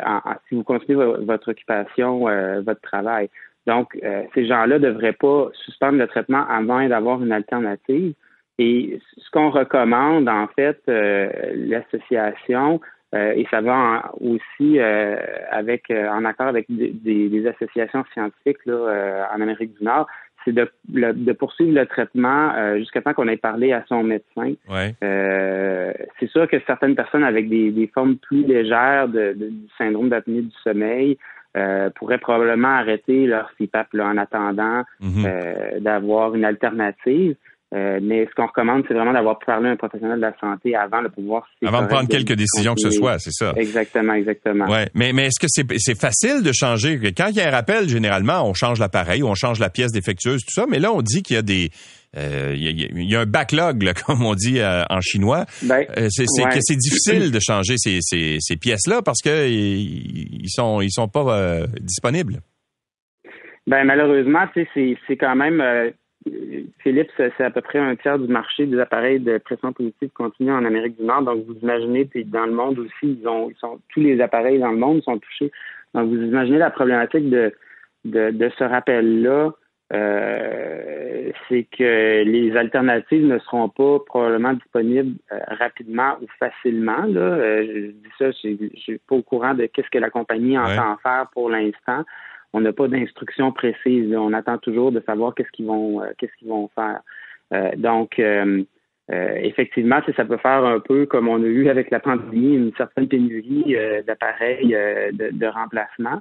[0.49, 3.29] si vous continuez votre occupation, euh, votre travail.
[3.68, 8.14] Donc, euh, ces gens-là ne devraient pas suspendre le traitement avant d'avoir une alternative.
[8.59, 12.81] Et ce qu'on recommande, en fait, euh, l'association,
[13.14, 19.78] euh, et ça va aussi avec en accord avec des, associations scientifiques là, en Amérique
[19.78, 20.07] du Nord,
[20.44, 24.52] c'est de, de, poursuivre le traitement jusqu'à temps qu'on ait parlé à son médecin.
[25.00, 30.57] c'est sûr que certaines personnes avec des, formes plus légères de, du syndrome d'apnée du
[30.64, 31.18] sommeil
[31.59, 35.25] euh, pourraient probablement arrêter leur CPAP là, en attendant mhm.
[35.27, 37.35] euh, d'avoir une alternative.
[37.75, 40.75] Euh, mais ce qu'on recommande, c'est vraiment d'avoir parlé à un professionnel de la santé
[40.75, 41.47] avant de pouvoir...
[41.66, 43.53] Avant de prendre quelques décisions que ce soit, c'est ça.
[43.57, 44.66] Exactement, exactement.
[44.66, 46.99] Ouais, mais, mais est-ce que c'est c'est facile de changer?
[47.14, 49.92] Quand il y a un rappel, généralement, on change l'appareil ou on change la pièce
[49.92, 51.68] défectueuse, tout ça, mais là, on dit qu'il y a des...
[52.16, 55.44] Euh, il y, a un backlog, là, comme on dit euh, en chinois.
[55.62, 60.81] Ben, c'est que c'est difficile de changer ces, ces, ces pièces-là parce que ils sont
[60.81, 62.40] ils sont pas disponibles.
[63.66, 65.62] Ben malheureusement, c'est quand même
[66.83, 70.53] Philippe, c'est à peu près un tiers du marché des appareils de pression positive continue
[70.53, 71.23] en Amérique du Nord.
[71.23, 74.71] Donc, vous imaginez, puis dans le monde aussi, ils ont, sont, tous les appareils dans
[74.71, 75.51] le monde sont touchés.
[75.94, 77.53] Donc, vous imaginez la problématique de,
[78.05, 79.53] de, ce rappel-là.
[79.92, 87.05] Euh, c'est que les alternatives ne seront pas probablement disponibles euh, rapidement ou facilement.
[87.07, 87.20] Là.
[87.20, 90.98] Euh, je dis ça, je suis pas au courant de qu'est-ce que la compagnie entend
[91.03, 92.05] faire pour l'instant
[92.53, 94.14] on n'a pas d'instructions précises.
[94.16, 97.01] On attend toujours de savoir qu'est-ce qu'ils vont qu'est-ce qu'ils vont faire.
[97.53, 98.64] Euh, donc euh,
[99.09, 103.09] effectivement, ça peut faire un peu comme on a eu avec la pandémie, une certaine
[103.09, 104.68] pénurie d'appareils
[105.12, 106.20] de, remplacement.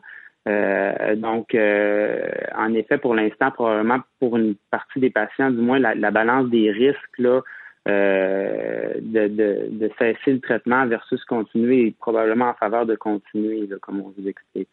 [1.16, 6.50] Donc, en effet, pour l'instant, probablement pour une partie des patients, du moins, la, balance
[6.50, 7.42] des risques là,
[7.86, 14.14] de, de, cesser le traitement versus continuer est probablement en faveur de continuer, comme on
[14.18, 14.70] vous explique.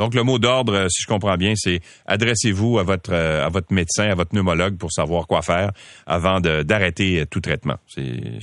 [0.00, 3.50] Donc, le mot d'ordre, euh, si je comprends bien, c'est adressez-vous à votre euh, à
[3.50, 5.72] votre médecin, à votre pneumologue pour savoir quoi faire
[6.06, 7.76] avant d'arrêter euh, tout traitement.
[7.96, 8.00] Je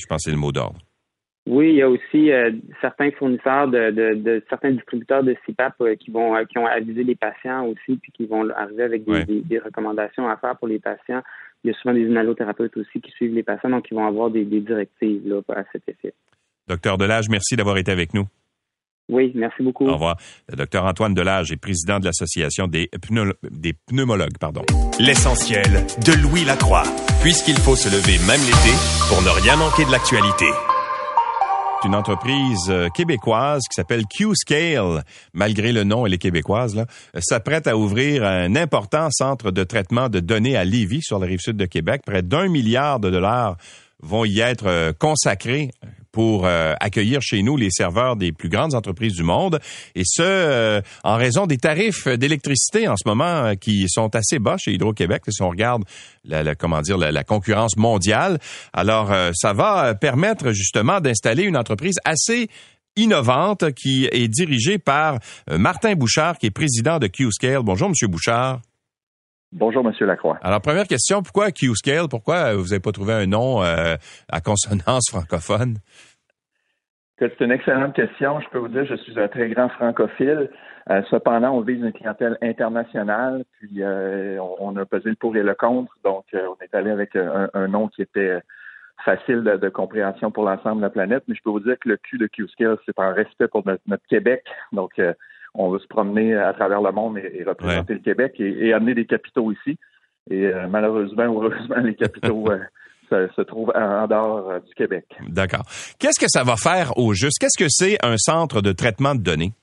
[0.08, 0.80] pense, que c'est le mot d'ordre.
[1.48, 2.30] Oui, il y a aussi
[2.82, 7.66] certains fournisseurs de, de, certains distributeurs de CPAP qui vont qui ont avisé les patients
[7.68, 11.22] aussi, puis qui vont arriver avec des, recommandations à faire pour les patients.
[11.64, 14.30] Il y a souvent des inhalothérapeutes aussi qui suivent les patients, donc ils vont avoir
[14.30, 16.14] des, directives là, à cet effet.
[16.68, 18.26] Docteur Delage, merci d'avoir été avec nous.
[19.10, 19.88] Oui, merci beaucoup.
[19.88, 20.18] Au revoir.
[20.50, 22.90] Le docteur Antoine Delage est président de l'Association des,
[23.52, 24.38] des pneumologues.
[24.38, 24.64] Pardon.
[25.00, 25.64] L'essentiel
[26.06, 26.84] de Louis Lacroix,
[27.22, 28.76] puisqu'il faut se lever même l'été
[29.08, 30.52] pour ne rien manquer de l'actualité
[31.86, 36.86] une entreprise euh, québécoise qui s'appelle Q-Scale, malgré le nom, elle est québécoise, là,
[37.20, 41.40] s'apprête à ouvrir un important centre de traitement de données à Lévis, sur la rive
[41.40, 42.02] sud de Québec.
[42.06, 43.58] Près d'un milliard de dollars
[44.02, 45.72] vont y être euh, consacrés
[46.18, 49.60] pour euh, accueillir chez nous les serveurs des plus grandes entreprises du monde,
[49.94, 54.40] et ce, euh, en raison des tarifs d'électricité en ce moment euh, qui sont assez
[54.40, 55.84] bas chez Hydro-Québec, si on regarde
[56.26, 58.40] la, comment dire, la, concurrence mondiale.
[58.74, 62.48] Alors, ça va permettre justement d'installer une entreprise assez
[62.96, 65.20] innovante qui est dirigée par
[65.52, 67.62] Martin Bouchard, qui est président de Q-Scale.
[67.62, 68.62] Bonjour, Monsieur Bouchard.
[69.52, 70.40] Bonjour, Monsieur Lacroix.
[70.42, 72.08] Alors, première question, pourquoi Q-Scale?
[72.10, 75.78] Pourquoi vous n'avez pas trouvé un nom à consonance francophone?
[77.20, 78.40] C'est une excellente question.
[78.42, 80.52] Je peux vous dire, je suis un très grand francophile.
[80.92, 85.42] Euh, cependant, on vise une clientèle internationale, puis euh, on, a pesé le pour et
[85.42, 85.92] le contre.
[86.04, 88.40] Donc, euh, on est allé avec un, nom qui était
[89.04, 91.24] facile de, compréhension pour l'ensemble de la planète.
[91.28, 94.08] Mais je peux vous dire que le Q de Q-Scale, c'est un respect pour notre,
[94.08, 94.44] Québec.
[94.72, 95.02] Donc,
[95.56, 99.06] on veut se promener à travers le monde et, représenter le Québec et, amener des
[99.06, 99.80] capitaux ici.
[100.30, 102.46] Et malheureusement, heureusement, les capitaux
[103.10, 105.06] se trouve en dehors euh, du Québec.
[105.28, 105.64] D'accord.
[106.00, 107.40] Qu'est-ce que ça va faire au juste?
[107.40, 109.54] Qu'est-ce que c'est un centre de traitement de données?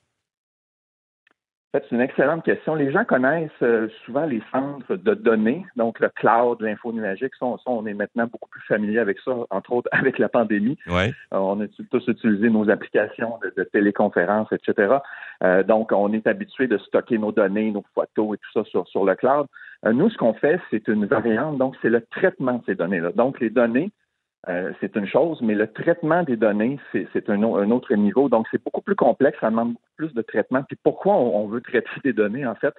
[1.72, 2.76] C'est une excellente question.
[2.76, 7.32] Les gens connaissent euh, souvent les centres de données, donc le cloud, l'info numérique.
[7.40, 10.78] on est maintenant beaucoup plus familier avec ça, entre autres avec la pandémie.
[10.86, 11.12] Ouais.
[11.32, 14.98] Euh, on a tous utilisé nos applications de, de téléconférence, etc.
[15.66, 19.04] donc, on est habitué de stocker nos données, nos photos et tout ça sur, sur
[19.04, 19.48] le cloud.
[19.86, 23.12] Euh, nous, ce qu'on fait, c'est une variante, donc c'est le traitement de ces données-là.
[23.12, 23.92] Donc, les données,
[24.48, 28.28] euh, c'est une chose, mais le traitement des données, c'est un, autre niveau.
[28.28, 30.62] Donc, c'est beaucoup plus complexe, ça demande beaucoup plus de traitement.
[30.62, 32.74] Puis pourquoi on, veut traiter des données, en fait?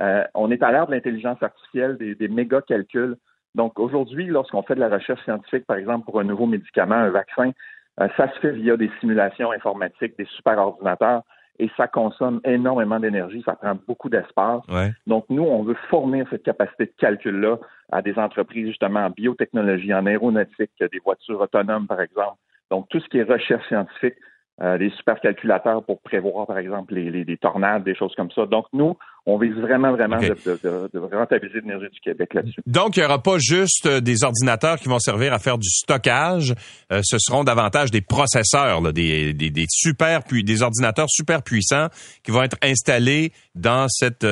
[0.00, 3.16] Euh, on est à l'ère de l'intelligence artificielle, des, méga calculs.
[3.54, 7.10] Donc, aujourd'hui, lorsqu'on fait de la recherche scientifique, par exemple, pour un nouveau médicament, un
[7.10, 7.52] vaccin,
[7.98, 11.22] ça se fait via des simulations informatiques, des superordinateurs
[11.60, 14.62] et ça consomme énormément d'énergie, ça prend beaucoup d'espace.
[15.06, 17.58] Donc, nous, on veut fournir cette capacité de calcul-là
[17.92, 22.38] à des entreprises justement en biotechnologie, en aéronautique, des voitures autonomes, par exemple.
[22.70, 24.14] Donc, tout ce qui est recherche scientifique,
[24.62, 28.46] euh, des supercalculateurs pour prévoir, par exemple, les, tornades, des choses comme ça.
[28.46, 32.60] Donc, nous, on vise vraiment, vraiment de, rentabiliser l'énergie du Québec là-dessus.
[32.66, 35.68] Donc, il n'y aura pas juste euh, des ordinateurs qui vont servir à faire du
[35.68, 36.54] stockage.
[36.92, 41.88] Euh, ce seront davantage des processeurs, des, des, super, puis des ordinateurs super puissants
[42.22, 44.26] qui vont être installés dans cette,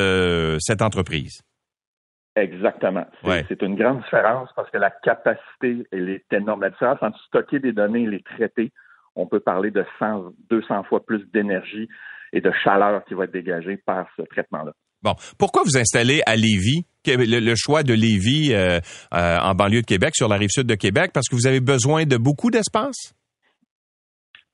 [0.61, 1.42] cette entreprise.
[2.38, 3.07] Exactement.
[3.48, 6.62] C'est une grande différence parce que la capacité, elle est énorme.
[6.62, 8.72] La différence entre stocker des données et les traiter,
[9.16, 11.88] on peut parler de 100, 200 fois plus d'énergie
[12.33, 14.73] et de chaleur qui va être dégagée par ce traitement-là.
[15.03, 18.81] Bon, pourquoi vous installez à Lévis, le, choix de Lévis euh,
[19.14, 21.61] euh, en banlieue de Québec, sur la rive sud de Québec, parce que vous avez
[21.61, 23.14] besoin de beaucoup d'espace?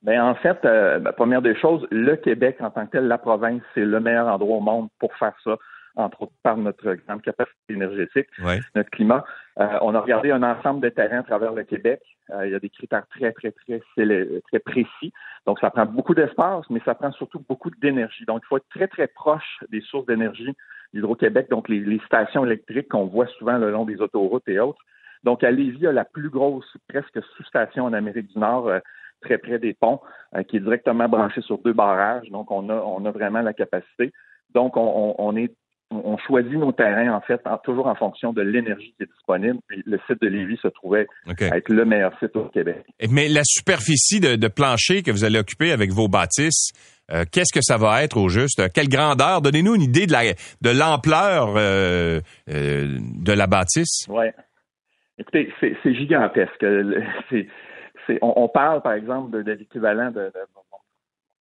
[0.03, 3.17] Bien, en fait, euh, la première des choses, le Québec en tant que tel, la
[3.17, 5.55] province, c'est le meilleur endroit au monde pour faire ça
[5.97, 8.27] entre autres par notre grande capacité énergétique,
[8.75, 9.23] notre climat.
[9.55, 12.01] On a regardé un ensemble de terrains à travers le Québec.
[12.31, 15.13] Euh, il y a des critères très, très, très, très précis.
[15.45, 18.25] Donc, ça prend beaucoup d'espace, mais ça prend surtout beaucoup d'énergie.
[18.25, 20.53] Donc, il faut être très, très proche des sources d'énergie
[20.93, 24.81] d'Hydro-Québec, donc les, stations électriques qu'on voit souvent le long des autoroutes et autres.
[25.23, 28.67] Donc, à Lévis, il y a la plus grosse, presque sous-station en Amérique du Nord,
[28.67, 28.79] euh,
[29.21, 30.01] très près des ponts,
[30.47, 32.29] qui est directement branchée sur deux barrages.
[32.29, 34.11] Donc, on a, on a vraiment la capacité.
[34.53, 35.51] Donc, on, on est
[35.91, 39.59] on choisit nos terrains, en fait, toujours en fonction de l'énergie qui est disponible.
[39.67, 41.07] Puis le site de Lévis se trouvait
[41.39, 42.83] être le meilleur site au Québec.
[43.09, 46.71] Mais la superficie de, plancher que vous allez occuper avec vos bâtisses,
[47.11, 48.71] euh, qu'est-ce que ça va être au juste?
[48.73, 49.41] Quelle grandeur?
[49.41, 50.23] Donnez-nous une idée de la
[50.61, 52.19] de l'ampleur euh,
[52.49, 54.07] euh, de la bâtisse.
[54.07, 54.25] Oui.
[55.17, 56.65] Écoutez, c'est gigantesque.
[58.21, 60.31] on, parle, par exemple, de, l'équivalent de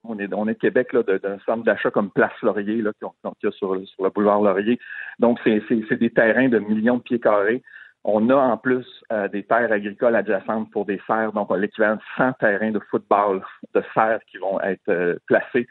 [0.08, 3.50] on est, on est Québec d'un centre d'achat comme Place Laurier, là, qui y a
[3.52, 4.78] sur, sur, le boulevard Laurier.
[5.18, 7.62] Donc, c'est des terrains de millions de pieds carrés.
[8.04, 12.00] On a en plus euh, des terres agricoles adjacentes pour des serres, donc l'équivalent de
[12.16, 13.42] 100 terrains de football
[13.74, 15.66] de serres qui vont être euh, placés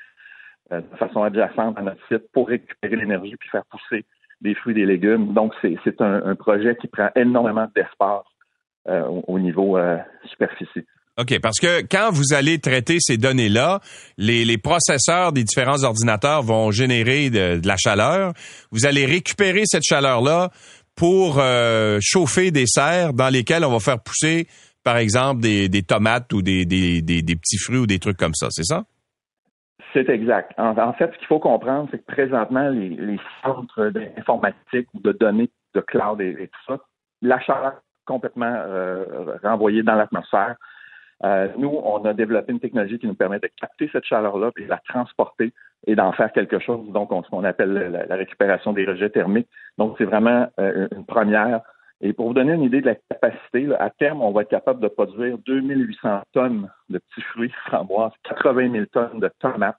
[0.72, 4.06] euh, de façon adjacente à notre site pour récupérer l'énergie puis faire pousser
[4.42, 5.34] des fruits et des légumes.
[5.34, 8.26] Donc, c'est un, projet qui prend énormément d'espace
[8.88, 9.80] au, au, niveau
[10.26, 10.86] superficie.
[11.20, 13.80] OK, parce que quand vous allez traiter ces données-là,
[14.20, 18.34] les, les, processeurs des différents ordinateurs vont générer de, la chaleur.
[18.72, 20.50] Vous allez récupérer cette chaleur-là
[20.96, 24.48] pour euh, chauffer des serres dans lesquelles on va faire pousser,
[24.84, 28.36] par exemple, des, des tomates ou des, des, des, petits fruits ou des trucs comme
[28.36, 28.84] ça, c'est ça?
[29.94, 30.54] C'est exact.
[30.60, 35.14] En, fait, ce qu'il faut comprendre, c'est que présentement, les, les centres d'informatique ou de
[35.14, 36.80] données de cloud et, tout ça,
[37.24, 37.74] la chaleur
[38.06, 40.56] complètement euh, renvoyée dans l'atmosphère
[41.24, 44.66] euh, nous, on a développé une technologie qui nous permet de capter cette chaleur-là et
[44.66, 45.52] de la transporter
[45.86, 49.50] et d'en faire quelque chose, donc ce qu'on appelle la, récupération des rejets thermiques.
[49.78, 51.62] Donc, c'est vraiment euh, une première.
[52.02, 54.80] Et pour vous donner une idée de la capacité, à terme, on va être capable
[54.80, 59.78] de produire 2800 tonnes de petits fruits framboises, 80 000 tonnes de tomates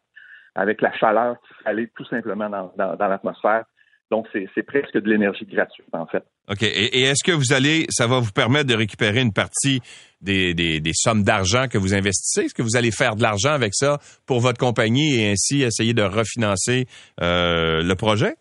[0.54, 3.64] avec la chaleur qui s'allait tout simplement dans, dans l'atmosphère.
[4.10, 6.24] Donc, c'est presque de l'énergie gratuite, en fait.
[6.50, 6.62] OK.
[6.62, 9.80] Et, est-ce que vous allez, ça va vous permettre de récupérer une partie
[10.22, 12.46] des, des, sommes d'argent que vous investissez?
[12.46, 15.92] Est-ce que vous allez faire de l'argent avec ça pour votre compagnie et ainsi essayer
[15.92, 16.86] de refinancer
[17.20, 18.36] euh, le projet?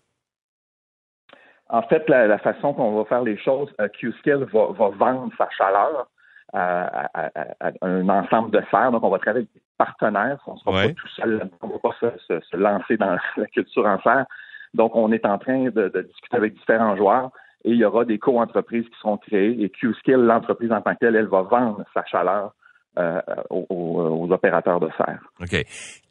[1.70, 5.50] En fait, la, façon qu'on va faire les choses, euh, QScale va, va vendre sa
[5.58, 6.08] chaleur
[6.54, 8.92] un ensemble de serres.
[8.92, 10.40] Donc, on va travailler avec des partenaires.
[10.48, 11.50] On ne sera pas tout seul.
[11.62, 14.26] On ne va pas se, lancer dans la culture en serre.
[14.74, 17.32] Donc, on est en train de, discuter avec différents joueurs
[17.64, 21.00] et il y aura des co-entreprises qui seront créées et Q-Skill, l'entreprise en tant que
[21.00, 22.54] telle, elle va vendre sa chaleur
[22.98, 25.22] euh, aux, opérateurs de serre.
[25.40, 25.64] OK.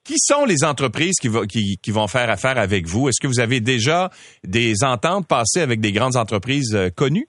[0.05, 3.09] Qui sont les entreprises qui, qui, vont faire affaire avec vous?
[3.09, 4.09] Est-ce que vous avez déjà
[4.45, 7.27] des ententes passées avec des grandes entreprises euh, connues?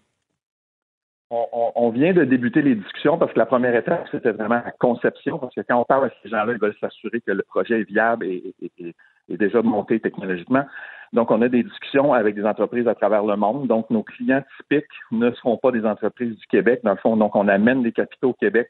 [1.29, 5.39] On, vient de débuter les discussions parce que la première étape, c'était vraiment la conception,
[5.39, 7.89] parce que quand on parle à ces gens-là, ils veulent s'assurer que le projet est
[7.89, 10.65] viable et, est déjà monté technologiquement.
[11.13, 13.67] Donc, on a des discussions avec des entreprises à travers le monde.
[13.67, 16.81] Donc, nos clients typiques ne seront pas des entreprises du Québec.
[16.83, 18.69] Dans le fond, donc, on amène des capitaux au Québec.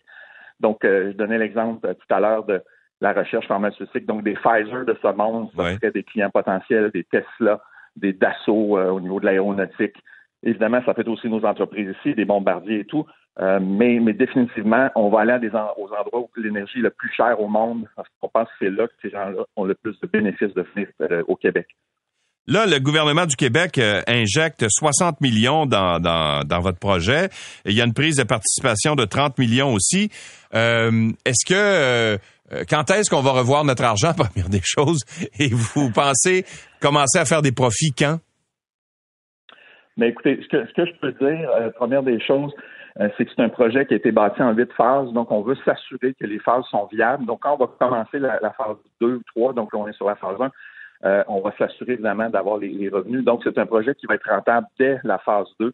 [0.59, 2.61] Donc, euh, je donnais l'exemple euh, tout à l'heure de
[3.01, 4.05] la recherche pharmaceutique.
[4.05, 7.61] Donc, des Pfizer de ce monde, ça serait des clients potentiels, des Tesla,
[7.95, 9.95] des Dassault euh, au niveau de l'aéronautique.
[10.43, 13.05] Évidemment, ça fait aussi nos entreprises ici, des bombardiers et tout.
[13.39, 16.89] Euh, mais, mais, définitivement, on va aller à des aux endroits où l'énergie est le
[16.89, 19.75] plus chère au monde, parce qu'on pense que c'est là que ces gens-là ont le
[19.75, 20.87] plus de bénéfices de venir
[21.27, 21.67] au Québec.
[22.47, 27.29] Là, le gouvernement du Québec euh, injecte 60 millions dans, dans, dans, votre projet.
[27.65, 30.09] Il y a une prise de participation de 30 millions aussi.
[30.53, 32.17] est-ce que
[32.69, 35.01] quand est-ce qu'on va revoir notre argent, première des choses,
[35.39, 36.45] et vous pensez
[36.81, 38.19] commencer à faire des profits quand?
[39.97, 42.53] Mais écoutez, ce que, ce que je peux dire, euh, première des choses,
[42.99, 45.41] euh, c'est que c'est un projet qui a été bâti en huit phases, donc on
[45.41, 47.25] veut s'assurer que les phases sont viables.
[47.25, 50.07] Donc, quand on va commencer la, phase 2 ou 3, donc là, on est sur
[50.07, 50.51] la phase 1,
[51.05, 53.23] euh, on va s'assurer évidemment d'avoir les, revenus.
[53.23, 55.71] Donc, c'est un projet qui va être rentable dès la phase 2.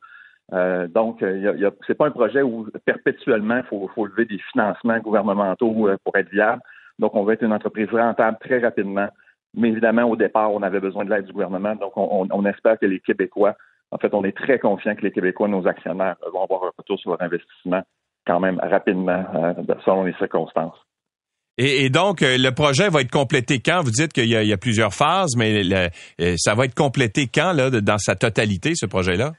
[0.54, 5.74] Euh, donc, ce c'est pas un projet où perpétuellement il faut, lever des financements gouvernementaux
[6.04, 6.62] pour être viable.
[7.00, 9.08] Donc, on va être une entreprise rentable très rapidement.
[9.56, 11.76] Mais évidemment, au départ, on avait besoin de l'aide du gouvernement.
[11.76, 13.56] Donc, on espère que les Québécois
[13.94, 16.98] en fait, on est très confiant que les Québécois, nos actionnaires, vont avoir un retour
[17.00, 17.84] sur leur investissement
[18.26, 19.54] quand même rapidement, euh,
[19.86, 20.78] selon les circonstances.
[21.58, 23.82] Et, donc, euh, le projet va être complété quand?
[23.82, 27.70] Vous dites qu'il y, a plusieurs phases, mais euh, ça va être complété quand, là,
[27.70, 29.34] dans sa totalité, ce projet-là?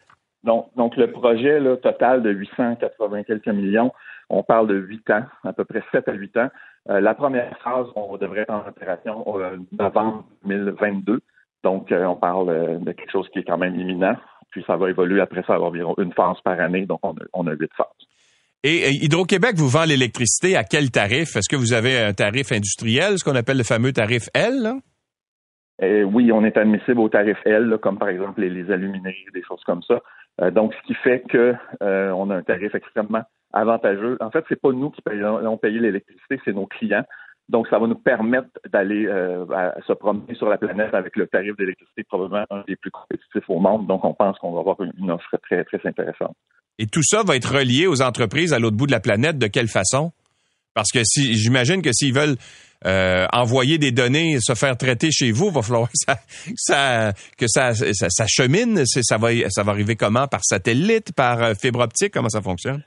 [0.45, 3.93] Donc, le projet là, total de 880 quelques millions,
[4.31, 6.49] on parle de 8 ans, à peu près 7 à 8 ans.
[6.87, 9.39] la première phase, on devrait être en opération en
[9.73, 11.21] novembre 2022.
[11.65, 14.17] Donc, on parle de quelque chose qui est quand même imminent
[14.55, 17.73] puis ça va évoluer après ça, environ une phase par année, donc on a, huit
[17.77, 17.89] phases.
[18.67, 21.37] Et Hydro-Québec vous vend l'électricité à quel tarif?
[21.37, 24.81] Est-ce que vous avez un tarif industriel, ce qu'on appelle le fameux tarif L?
[25.83, 29.61] Euh, oui, on est admissible au tarif L, comme par exemple les, alumineries, des choses
[29.67, 30.01] comme ça.
[30.41, 33.21] Euh, donc, ce qui fait qu'on euh, a un tarif extrêmement
[33.53, 34.17] avantageux.
[34.21, 37.05] En fait, c'est pas nous qui payons, payé l'électricité, c'est nos clients.
[37.51, 39.05] Donc, ça va nous permettre d'aller
[39.87, 43.61] se promener sur la planète avec le tarif d'électricité probablement un des plus compétitifs au
[43.61, 43.87] monde.
[43.87, 46.35] Donc, on pense qu'on va avoir une offre très, très intéressante.
[46.79, 49.39] Et tout ça va être relié aux entreprises à l'autre bout de la planète.
[49.39, 50.13] De quelle façon?
[50.75, 52.37] Parce que si j'imagine que s'ils veulent
[52.85, 56.17] euh, envoyer des données, se faire traiter chez vous, va falloir que
[56.57, 58.85] ça, que ça, ça, chemine.
[58.85, 60.27] Ça va, ça va arriver comment?
[60.27, 62.13] Par satellite, par euh, fibre optique?
[62.13, 62.83] Comment ça fonctionne?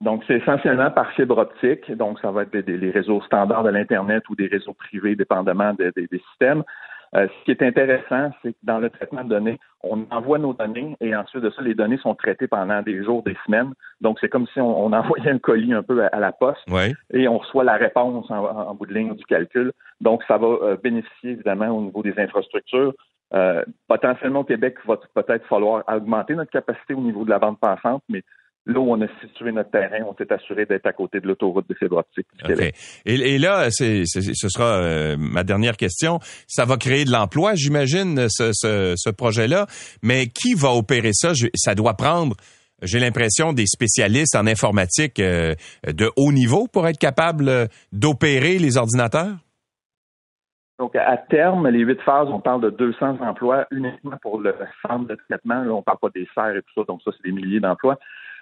[0.00, 1.90] Donc, c'est essentiellement par fibre optique.
[1.92, 5.74] Donc, ça va être des, les réseaux standards de l'Internet ou des réseaux privés, dépendamment
[5.74, 6.64] des systèmes.
[7.14, 10.54] Euh, ce qui est intéressant, c'est que dans le traitement de données, on envoie nos
[10.54, 13.72] données et ensuite de ça, les données sont traitées pendant des jours, des semaines.
[14.00, 16.66] Donc, c'est comme si on, envoyait un colis un peu à, la poste
[17.12, 19.72] et on reçoit la réponse en, bout de ligne du calcul.
[20.00, 22.94] Donc, ça va euh, bénéficier évidemment au niveau des infrastructures.
[23.34, 27.58] Euh, potentiellement au Québec, va peut-être falloir augmenter notre capacité au niveau de la vente
[27.58, 28.22] passante, mais
[28.66, 31.68] là où on a situé notre terrain, on s'est assuré d'être à côté de l'autoroute
[31.68, 32.72] de fibre optique du
[33.04, 34.04] Et, là, ce
[34.48, 36.20] sera euh, ma dernière question.
[36.46, 39.66] Ça va créer de l'emploi, j'imagine, ce, projet-là.
[40.02, 41.32] Mais qui va opérer ça?
[41.54, 42.36] ça doit prendre,
[42.82, 45.54] j'ai l'impression, des spécialistes en informatique euh,
[45.86, 49.36] de haut niveau pour être capable euh, d'opérer les ordinateurs?
[50.78, 55.06] Donc, à terme, les huit phases, on parle de 200 emplois uniquement pour le centre
[55.06, 55.62] de traitement.
[55.62, 57.98] Là, on parle pas des serres et tout ça, donc ça, c'est des milliers d'emplois.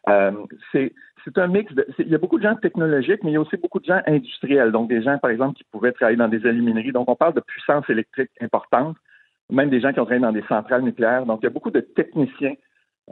[0.08, 0.32] Euh,
[0.72, 1.72] c'est un mix.
[1.74, 3.84] De, il y a beaucoup de gens technologiques, mais il y a aussi beaucoup de
[3.84, 4.72] gens industriels.
[4.72, 6.92] Donc, des gens, par exemple, qui pouvaient travailler dans des alumineries.
[6.92, 8.96] Donc, on parle de puissance électrique importante,
[9.50, 11.26] même des gens qui ont travaillé dans des centrales nucléaires.
[11.26, 12.54] Donc, il y a beaucoup de techniciens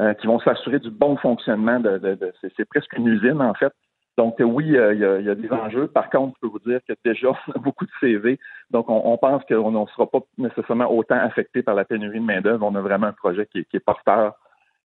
[0.00, 3.54] euh, qui vont s'assurer du bon fonctionnement de, de, de c'est presque une usine, en
[3.54, 3.72] fait.
[4.16, 5.86] Donc, oui, il y, a, des enjeux.
[5.86, 8.40] Par contre, je peux vous dire que déjà, on a beaucoup de CV.
[8.70, 12.66] Donc, on, pense qu'on ne sera pas nécessairement autant affecté par la pénurie de main-d'œuvre.
[12.66, 14.34] On a vraiment un projet qui, qui est porteur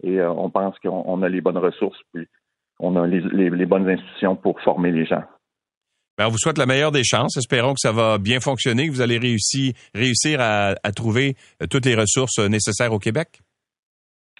[0.02, 2.26] et euh, on pense qu'on a les bonnes ressources, puis
[2.78, 5.22] on a les, bonnes institutions pour former les gens.
[6.16, 7.36] Ben, on vous souhaite la meilleure des chances.
[7.36, 11.86] Espérons que ça va bien fonctionner, que vous allez réussir, réussir à, trouver euh, toutes
[11.86, 13.40] les ressources euh, nécessaires au Québec.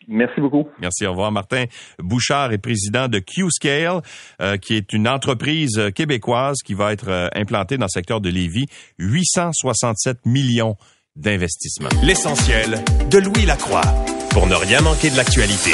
[0.09, 0.67] Merci beaucoup.
[0.81, 1.07] Merci.
[1.07, 1.31] Au revoir.
[1.31, 1.65] Martin
[1.99, 4.01] Bouchard est président de Q-Scale,
[4.41, 8.31] euh, qui est une entreprise québécoise qui va être euh, implantée dans le secteur de
[8.31, 8.67] Lévis.
[8.99, 10.77] 867 millions
[11.15, 11.91] d'investissements.
[12.03, 13.83] L'essentiel de Louis Lacroix
[14.31, 15.71] pour ne rien manquer de l'actualité.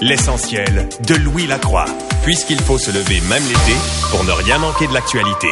[0.00, 1.86] L'essentiel de Louis Lacroix,
[2.22, 3.76] puisqu'il faut se lever même l'été
[4.10, 5.48] pour ne rien manquer de l'actualité.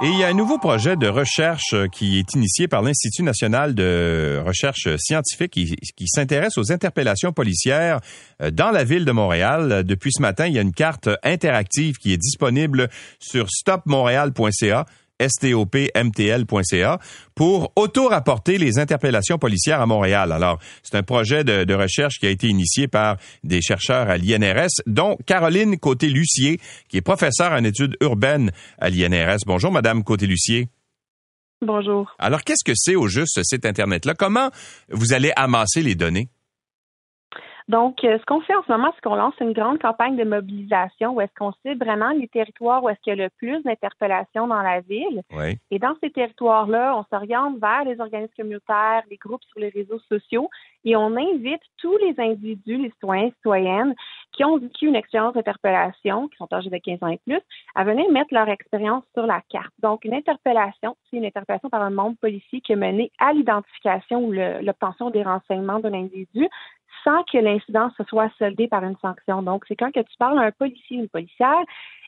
[0.00, 3.24] Et il y a un nouveau projet de recherche euh, qui est initié par l'Institut
[3.24, 7.98] national de recherche scientifique qui, qui s'intéresse aux interpellations policières
[8.40, 9.82] euh, dans la ville de Montréal.
[9.84, 14.86] Depuis ce matin, il y a une carte interactive qui est disponible sur stopmontréal.ca
[15.26, 16.98] stopmtl.ca
[17.34, 20.32] pour auto-rapporter les interpellations policières à Montréal.
[20.32, 24.82] Alors, c'est un projet de, recherche qui a été initié par des chercheurs à l'INRS,
[24.86, 29.38] dont Caroline Côté-Lucier, qui est professeure en études urbaines à l'INRS.
[29.46, 30.68] Bonjour, Madame Côté-Lucier.
[31.60, 32.14] Bonjour.
[32.18, 34.14] Alors, qu'est-ce que c'est au juste ce site Internet-là?
[34.14, 34.50] Comment
[34.90, 36.28] vous allez amasser les données?
[37.68, 40.24] Donc, euh, ce qu'on fait en ce moment, c'est qu'on lance une grande campagne de
[40.24, 43.62] mobilisation où est-ce qu'on cible vraiment les territoires où est-ce qu'il y a le plus
[43.62, 45.22] d'interpellations dans la ville.
[45.70, 49.98] Et dans ces territoires-là, on s'oriente vers les organismes communautaires, les groupes sur les réseaux
[50.08, 50.48] sociaux
[50.84, 53.94] et on invite tous les individus, les citoyens, citoyennes
[54.32, 57.40] qui ont vécu une expérience d'interpellation, qui sont âgés de 15 ans et plus,
[57.74, 59.72] à venir mettre leur expérience sur la carte.
[59.80, 64.24] Donc, une interpellation, c'est une interpellation par un membre policier qui a mené à l'identification
[64.24, 66.48] ou l'obtention des renseignements d'un individu
[67.04, 69.42] sans que l'incident se soit soldé par une sanction.
[69.42, 71.62] Donc, c'est quand que tu parles à un policier ou une policière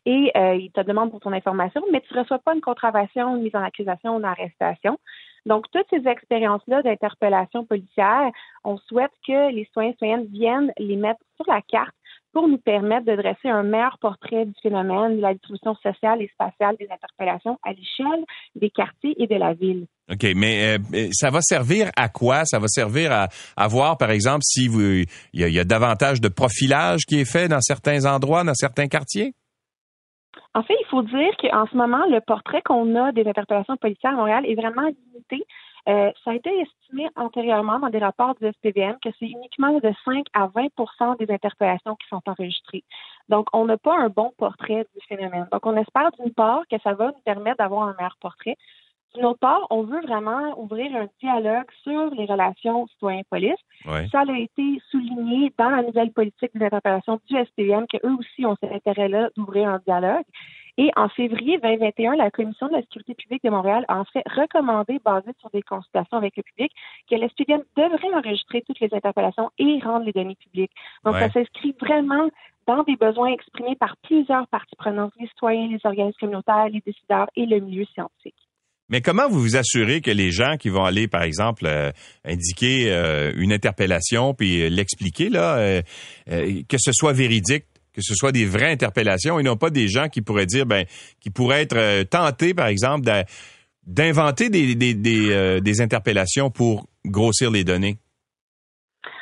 [0.07, 3.37] et euh, il te demande pour ton information, mais tu ne reçois pas une contravention,
[3.37, 4.99] une mise en accusation ou une arrestation.
[5.47, 8.31] Donc, toutes ces expériences-là d'interpellation policière,
[8.65, 11.95] on souhaite que les citoyens et citoyennes viennent les mettre sur la carte
[12.33, 16.29] pour nous permettre de dresser un meilleur portrait du phénomène de la distribution sociale et
[16.29, 18.25] spatiale des interpellations à l'échelle
[18.55, 19.87] des quartiers et de la ville.
[20.11, 22.45] OK, mais euh, ça va servir à quoi?
[22.45, 27.01] Ça va servir à, à voir, par exemple, si il y, a davantage de profilage
[27.07, 29.35] qui est fait dans certains endroits, dans certains quartiers?
[30.55, 34.13] En fait, il faut dire qu'en ce moment, le portrait qu'on a des interpellations policières
[34.13, 35.47] à Montréal est vraiment limité.
[35.89, 39.93] Euh, ça a été estimé antérieurement dans des rapports du SPVM que c'est uniquement de
[40.05, 42.85] 5 à 20% des interpellations qui sont enregistrées.
[43.29, 45.47] Donc, on n'a pas un bon portrait du phénomène.
[45.53, 48.57] Donc, on espère d'une part que ça va nous permettre d'avoir un meilleur portrait.
[49.15, 53.59] D'une autre part, on veut vraiment ouvrir un dialogue sur les relations citoyens-police.
[54.13, 58.57] Ça a été souligné dans la nouvelle politique des interpellations du SPVM qu'eux aussi ont
[58.61, 60.25] cet intérêt-là d'ouvrir un dialogue.
[60.81, 64.23] Et en février 2021, la Commission de la sécurité publique de Montréal a en fait
[64.35, 66.73] recommandé, basé sur des consultations avec le public,
[67.07, 70.73] que l'SPVM devrait enregistrer toutes les interpellations et rendre les données publiques.
[71.05, 72.31] Donc, ça s'inscrit vraiment
[72.67, 77.29] dans des besoins exprimés par plusieurs parties prenantes, les citoyens, les organismes communautaires, les décideurs
[77.37, 78.41] et le milieu scientifique.
[78.91, 81.93] Mais comment vous vous assurez que les gens qui vont aller, par exemple, euh,
[82.25, 85.81] indiquer euh, une interpellation puis euh, l'expliquer là,
[86.27, 90.09] que ce soit véridique, que ce soit des vraies interpellations et non pas des gens
[90.09, 90.85] qui pourraient dire, ben,
[91.21, 93.09] qui pourraient être tentés, par exemple,
[93.87, 97.99] d'inventer des, des interpellations pour grossir les données?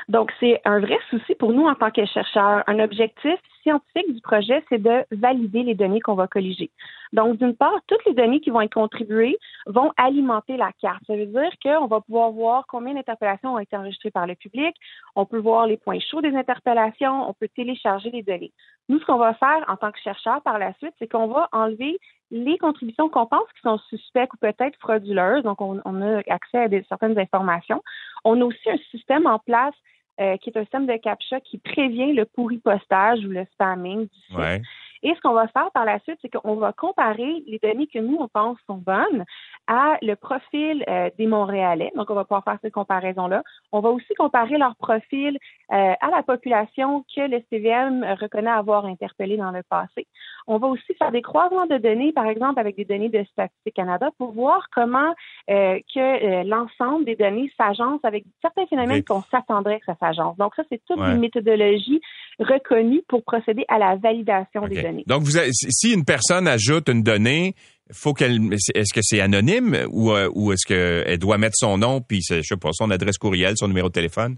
[0.09, 2.64] Donc, c'est un vrai souci pour nous en tant que chercheurs.
[2.66, 6.71] Un objectif scientifique du projet, c'est de valider les données qu'on va colliger.
[7.13, 11.03] Donc, d'une part, toutes les données qui vont être contribuées vont alimenter la carte.
[11.07, 14.75] Ça veut dire qu'on va pouvoir voir combien d'interpellations ont été enregistrées par le public,
[15.17, 18.53] on peut voir les points chauds des interpellations, on peut télécharger les données.
[18.89, 21.49] Nous, ce qu'on va faire en tant que chercheurs par la suite, c'est qu'on va
[21.53, 21.99] enlever
[22.31, 25.43] les contributions qu'on pense qui sont suspectes ou peut-être frauduleuses.
[25.43, 27.83] Donc, on, a accès à certaines informations.
[28.25, 29.75] On a aussi un système en place
[30.21, 34.09] euh, qui est un système de CAPTCHA qui prévient le pourri postage ou le spamming
[34.09, 34.63] du site.
[35.03, 37.99] Et ce qu'on va faire par la suite, c'est qu'on va comparer les données que
[37.99, 39.24] nous, on pense sont bonnes
[39.66, 41.92] à le profil euh, des Montréalais.
[41.94, 43.42] Donc, on va pouvoir faire cette comparaison-là.
[43.72, 45.38] On va aussi comparer leur profil
[45.72, 50.07] euh, à la population que le CVM reconnaît avoir interpellé dans le passé.
[50.46, 53.74] On va aussi faire des croisements de données, par exemple, avec des données de Statistique
[53.74, 55.14] Canada pour voir comment
[55.51, 60.36] euh, que l'ensemble des données s'agencent avec certains phénomènes qu'on s'attendrait que ça s'agence.
[60.38, 62.01] Donc, ça, c'est toute une méthodologie
[62.39, 65.05] reconnue pour procéder à la validation des données.
[65.07, 67.55] Donc, vous si une personne ajoute une donnée,
[67.93, 72.01] faut qu'elle est-ce que c'est anonyme ou, euh, ou est-ce qu'elle doit mettre son nom
[72.01, 74.36] puis je sais pas son adresse courriel, son numéro de téléphone?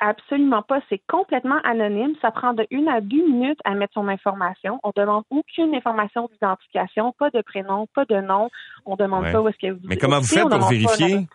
[0.00, 0.80] Absolument pas.
[0.88, 2.14] C'est complètement anonyme.
[2.20, 4.78] Ça prend de une à deux minutes à mettre son information.
[4.82, 8.50] On demande aucune information d'identification, pas de prénom, pas de nom.
[8.84, 9.80] On demande pas où est-ce que vous.
[9.84, 11.26] Mais comment vous faites pour vérifier?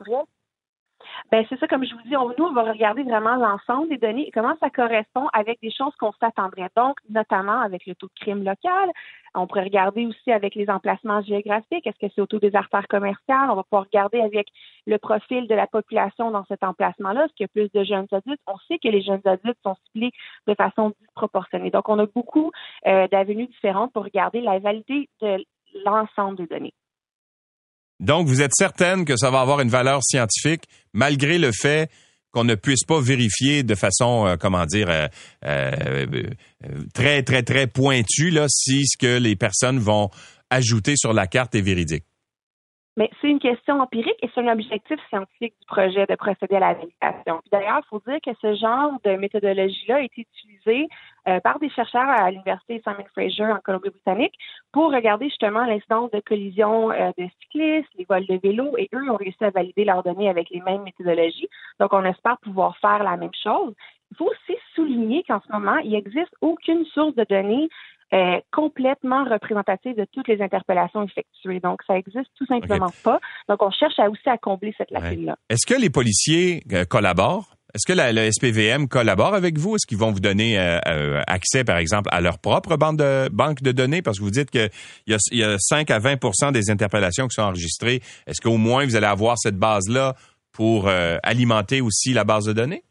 [1.32, 4.28] Ben c'est ça, comme je vous dis, nous, on va regarder vraiment l'ensemble des données
[4.28, 6.70] et comment ça correspond avec des choses qu'on s'attendrait.
[6.76, 8.89] Donc, notamment avec le taux de crime local.
[9.36, 11.86] On pourrait regarder aussi avec les emplacements géographiques.
[11.86, 13.51] Est-ce que c'est autour des artères commerciales?
[13.51, 14.47] On va pouvoir regarder avec
[14.88, 17.26] le profil de la population dans cet emplacement-là.
[17.26, 18.41] Est-ce qu'il y a plus de jeunes adultes?
[18.47, 20.12] On sait que les jeunes adultes sont ciblés
[20.47, 21.70] de façon disproportionnée.
[21.70, 22.51] Donc, on a beaucoup
[22.88, 25.45] euh, d'avenues différentes pour regarder la validité de
[25.86, 26.74] l'ensemble des données.
[27.99, 31.89] Donc, vous êtes certaine que ça va avoir une valeur scientifique malgré le fait
[32.31, 35.07] qu'on ne puisse pas vérifier de façon, euh, comment dire, euh,
[35.45, 36.05] euh,
[36.93, 40.09] très, très, très pointue là, si ce que les personnes vont
[40.49, 42.03] ajouter sur la carte est véridique.
[42.97, 46.59] Mais c'est une question empirique et c'est un objectif scientifique du projet de procéder à
[46.59, 47.41] la validation.
[47.51, 50.87] D'ailleurs, il faut dire que ce genre de méthodologie-là a été utilisé
[51.30, 54.34] euh, par des chercheurs à l'Université Simon Fraser en Colombie-Britannique
[54.71, 59.09] pour regarder justement l'incidence de collisions euh, de cyclistes, les vols de vélo, et eux
[59.11, 61.49] ont réussi à valider leurs données avec les mêmes méthodologies.
[61.80, 63.73] Donc, on espère pouvoir faire la même chose.
[64.11, 67.69] Il faut aussi souligner qu'en ce moment, il n'existe aucune source de données
[68.11, 71.59] est complètement représentative de toutes les interpellations effectuées.
[71.59, 73.19] Donc, ça existe tout simplement pas.
[73.47, 75.38] Donc, on cherche à aussi à combler cette lacune-là.
[75.49, 77.59] Est-ce que les policiers euh, collaborent?
[77.74, 79.76] Est-ce que la, le SPVM collabore avec vous?
[79.76, 83.30] Est-ce qu'ils vont vous donner euh, euh, accès, par exemple, à leur propre banque de,
[83.32, 84.01] banque de données?
[84.01, 84.70] Parce que vous dites qu'il
[85.07, 88.01] y, a, y a 5 à 20% des interpellations qui sont enregistrées.
[88.26, 90.15] Est-ce qu'au moins vous allez avoir cette base-là
[90.51, 90.89] pour
[91.24, 92.84] alimenter aussi la base de données?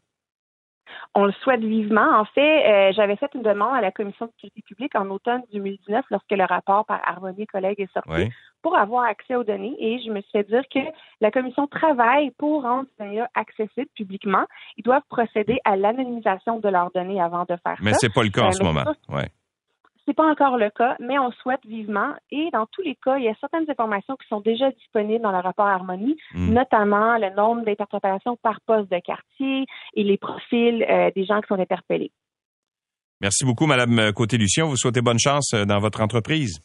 [1.15, 2.19] On le souhaite vivement.
[2.19, 5.41] En fait, euh, j'avais fait une demande à la Commission de sécurité publique en automne
[5.53, 10.01] 2019 lorsque le rapport par Harmonie collègues est sorti pour avoir accès aux données et
[10.03, 10.79] je me suis fait dire que
[11.21, 14.45] la Commission travaille pour rendre ces données accessibles publiquement.
[14.77, 17.83] Ils doivent procéder à l'anonymisation de leurs données avant de faire ça.
[17.83, 18.83] Mais c'est pas le cas en euh, ce moment.
[19.09, 19.29] Ouais.
[20.05, 22.13] C'est pas encore le cas, mais on souhaite vivement.
[22.31, 25.31] Et dans tous les cas, il y a certaines informations qui sont déjà disponibles dans
[25.31, 26.51] le rapport Harmonie, hmm.
[26.51, 31.47] notamment le nombre d'interprétations par poste de quartier et les profils euh, des gens qui
[31.47, 32.11] sont interpellés.
[33.21, 34.65] Merci beaucoup, Madame Côté-Lucien.
[34.65, 36.59] Vous souhaitez bonne chance euh, dans votre entreprise.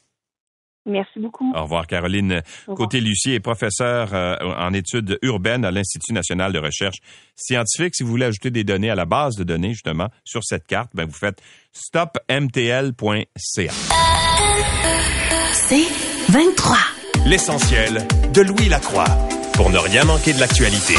[0.87, 1.51] Merci beaucoup.
[1.55, 2.43] Au revoir, Caroline.
[2.67, 6.99] Côté-Lucier est professeure euh, en études urbaines à l'Institut national de recherche
[7.35, 7.95] scientifique.
[7.95, 10.91] Si vous voulez ajouter des données à la base de données, justement, sur cette carte,
[10.95, 11.41] ben, vous faites
[11.73, 13.73] stopmtl.ca.
[15.53, 16.77] C'est 23.
[17.27, 19.07] L'essentiel de Louis Lacroix
[19.55, 20.95] pour ne rien manquer de l'actualité.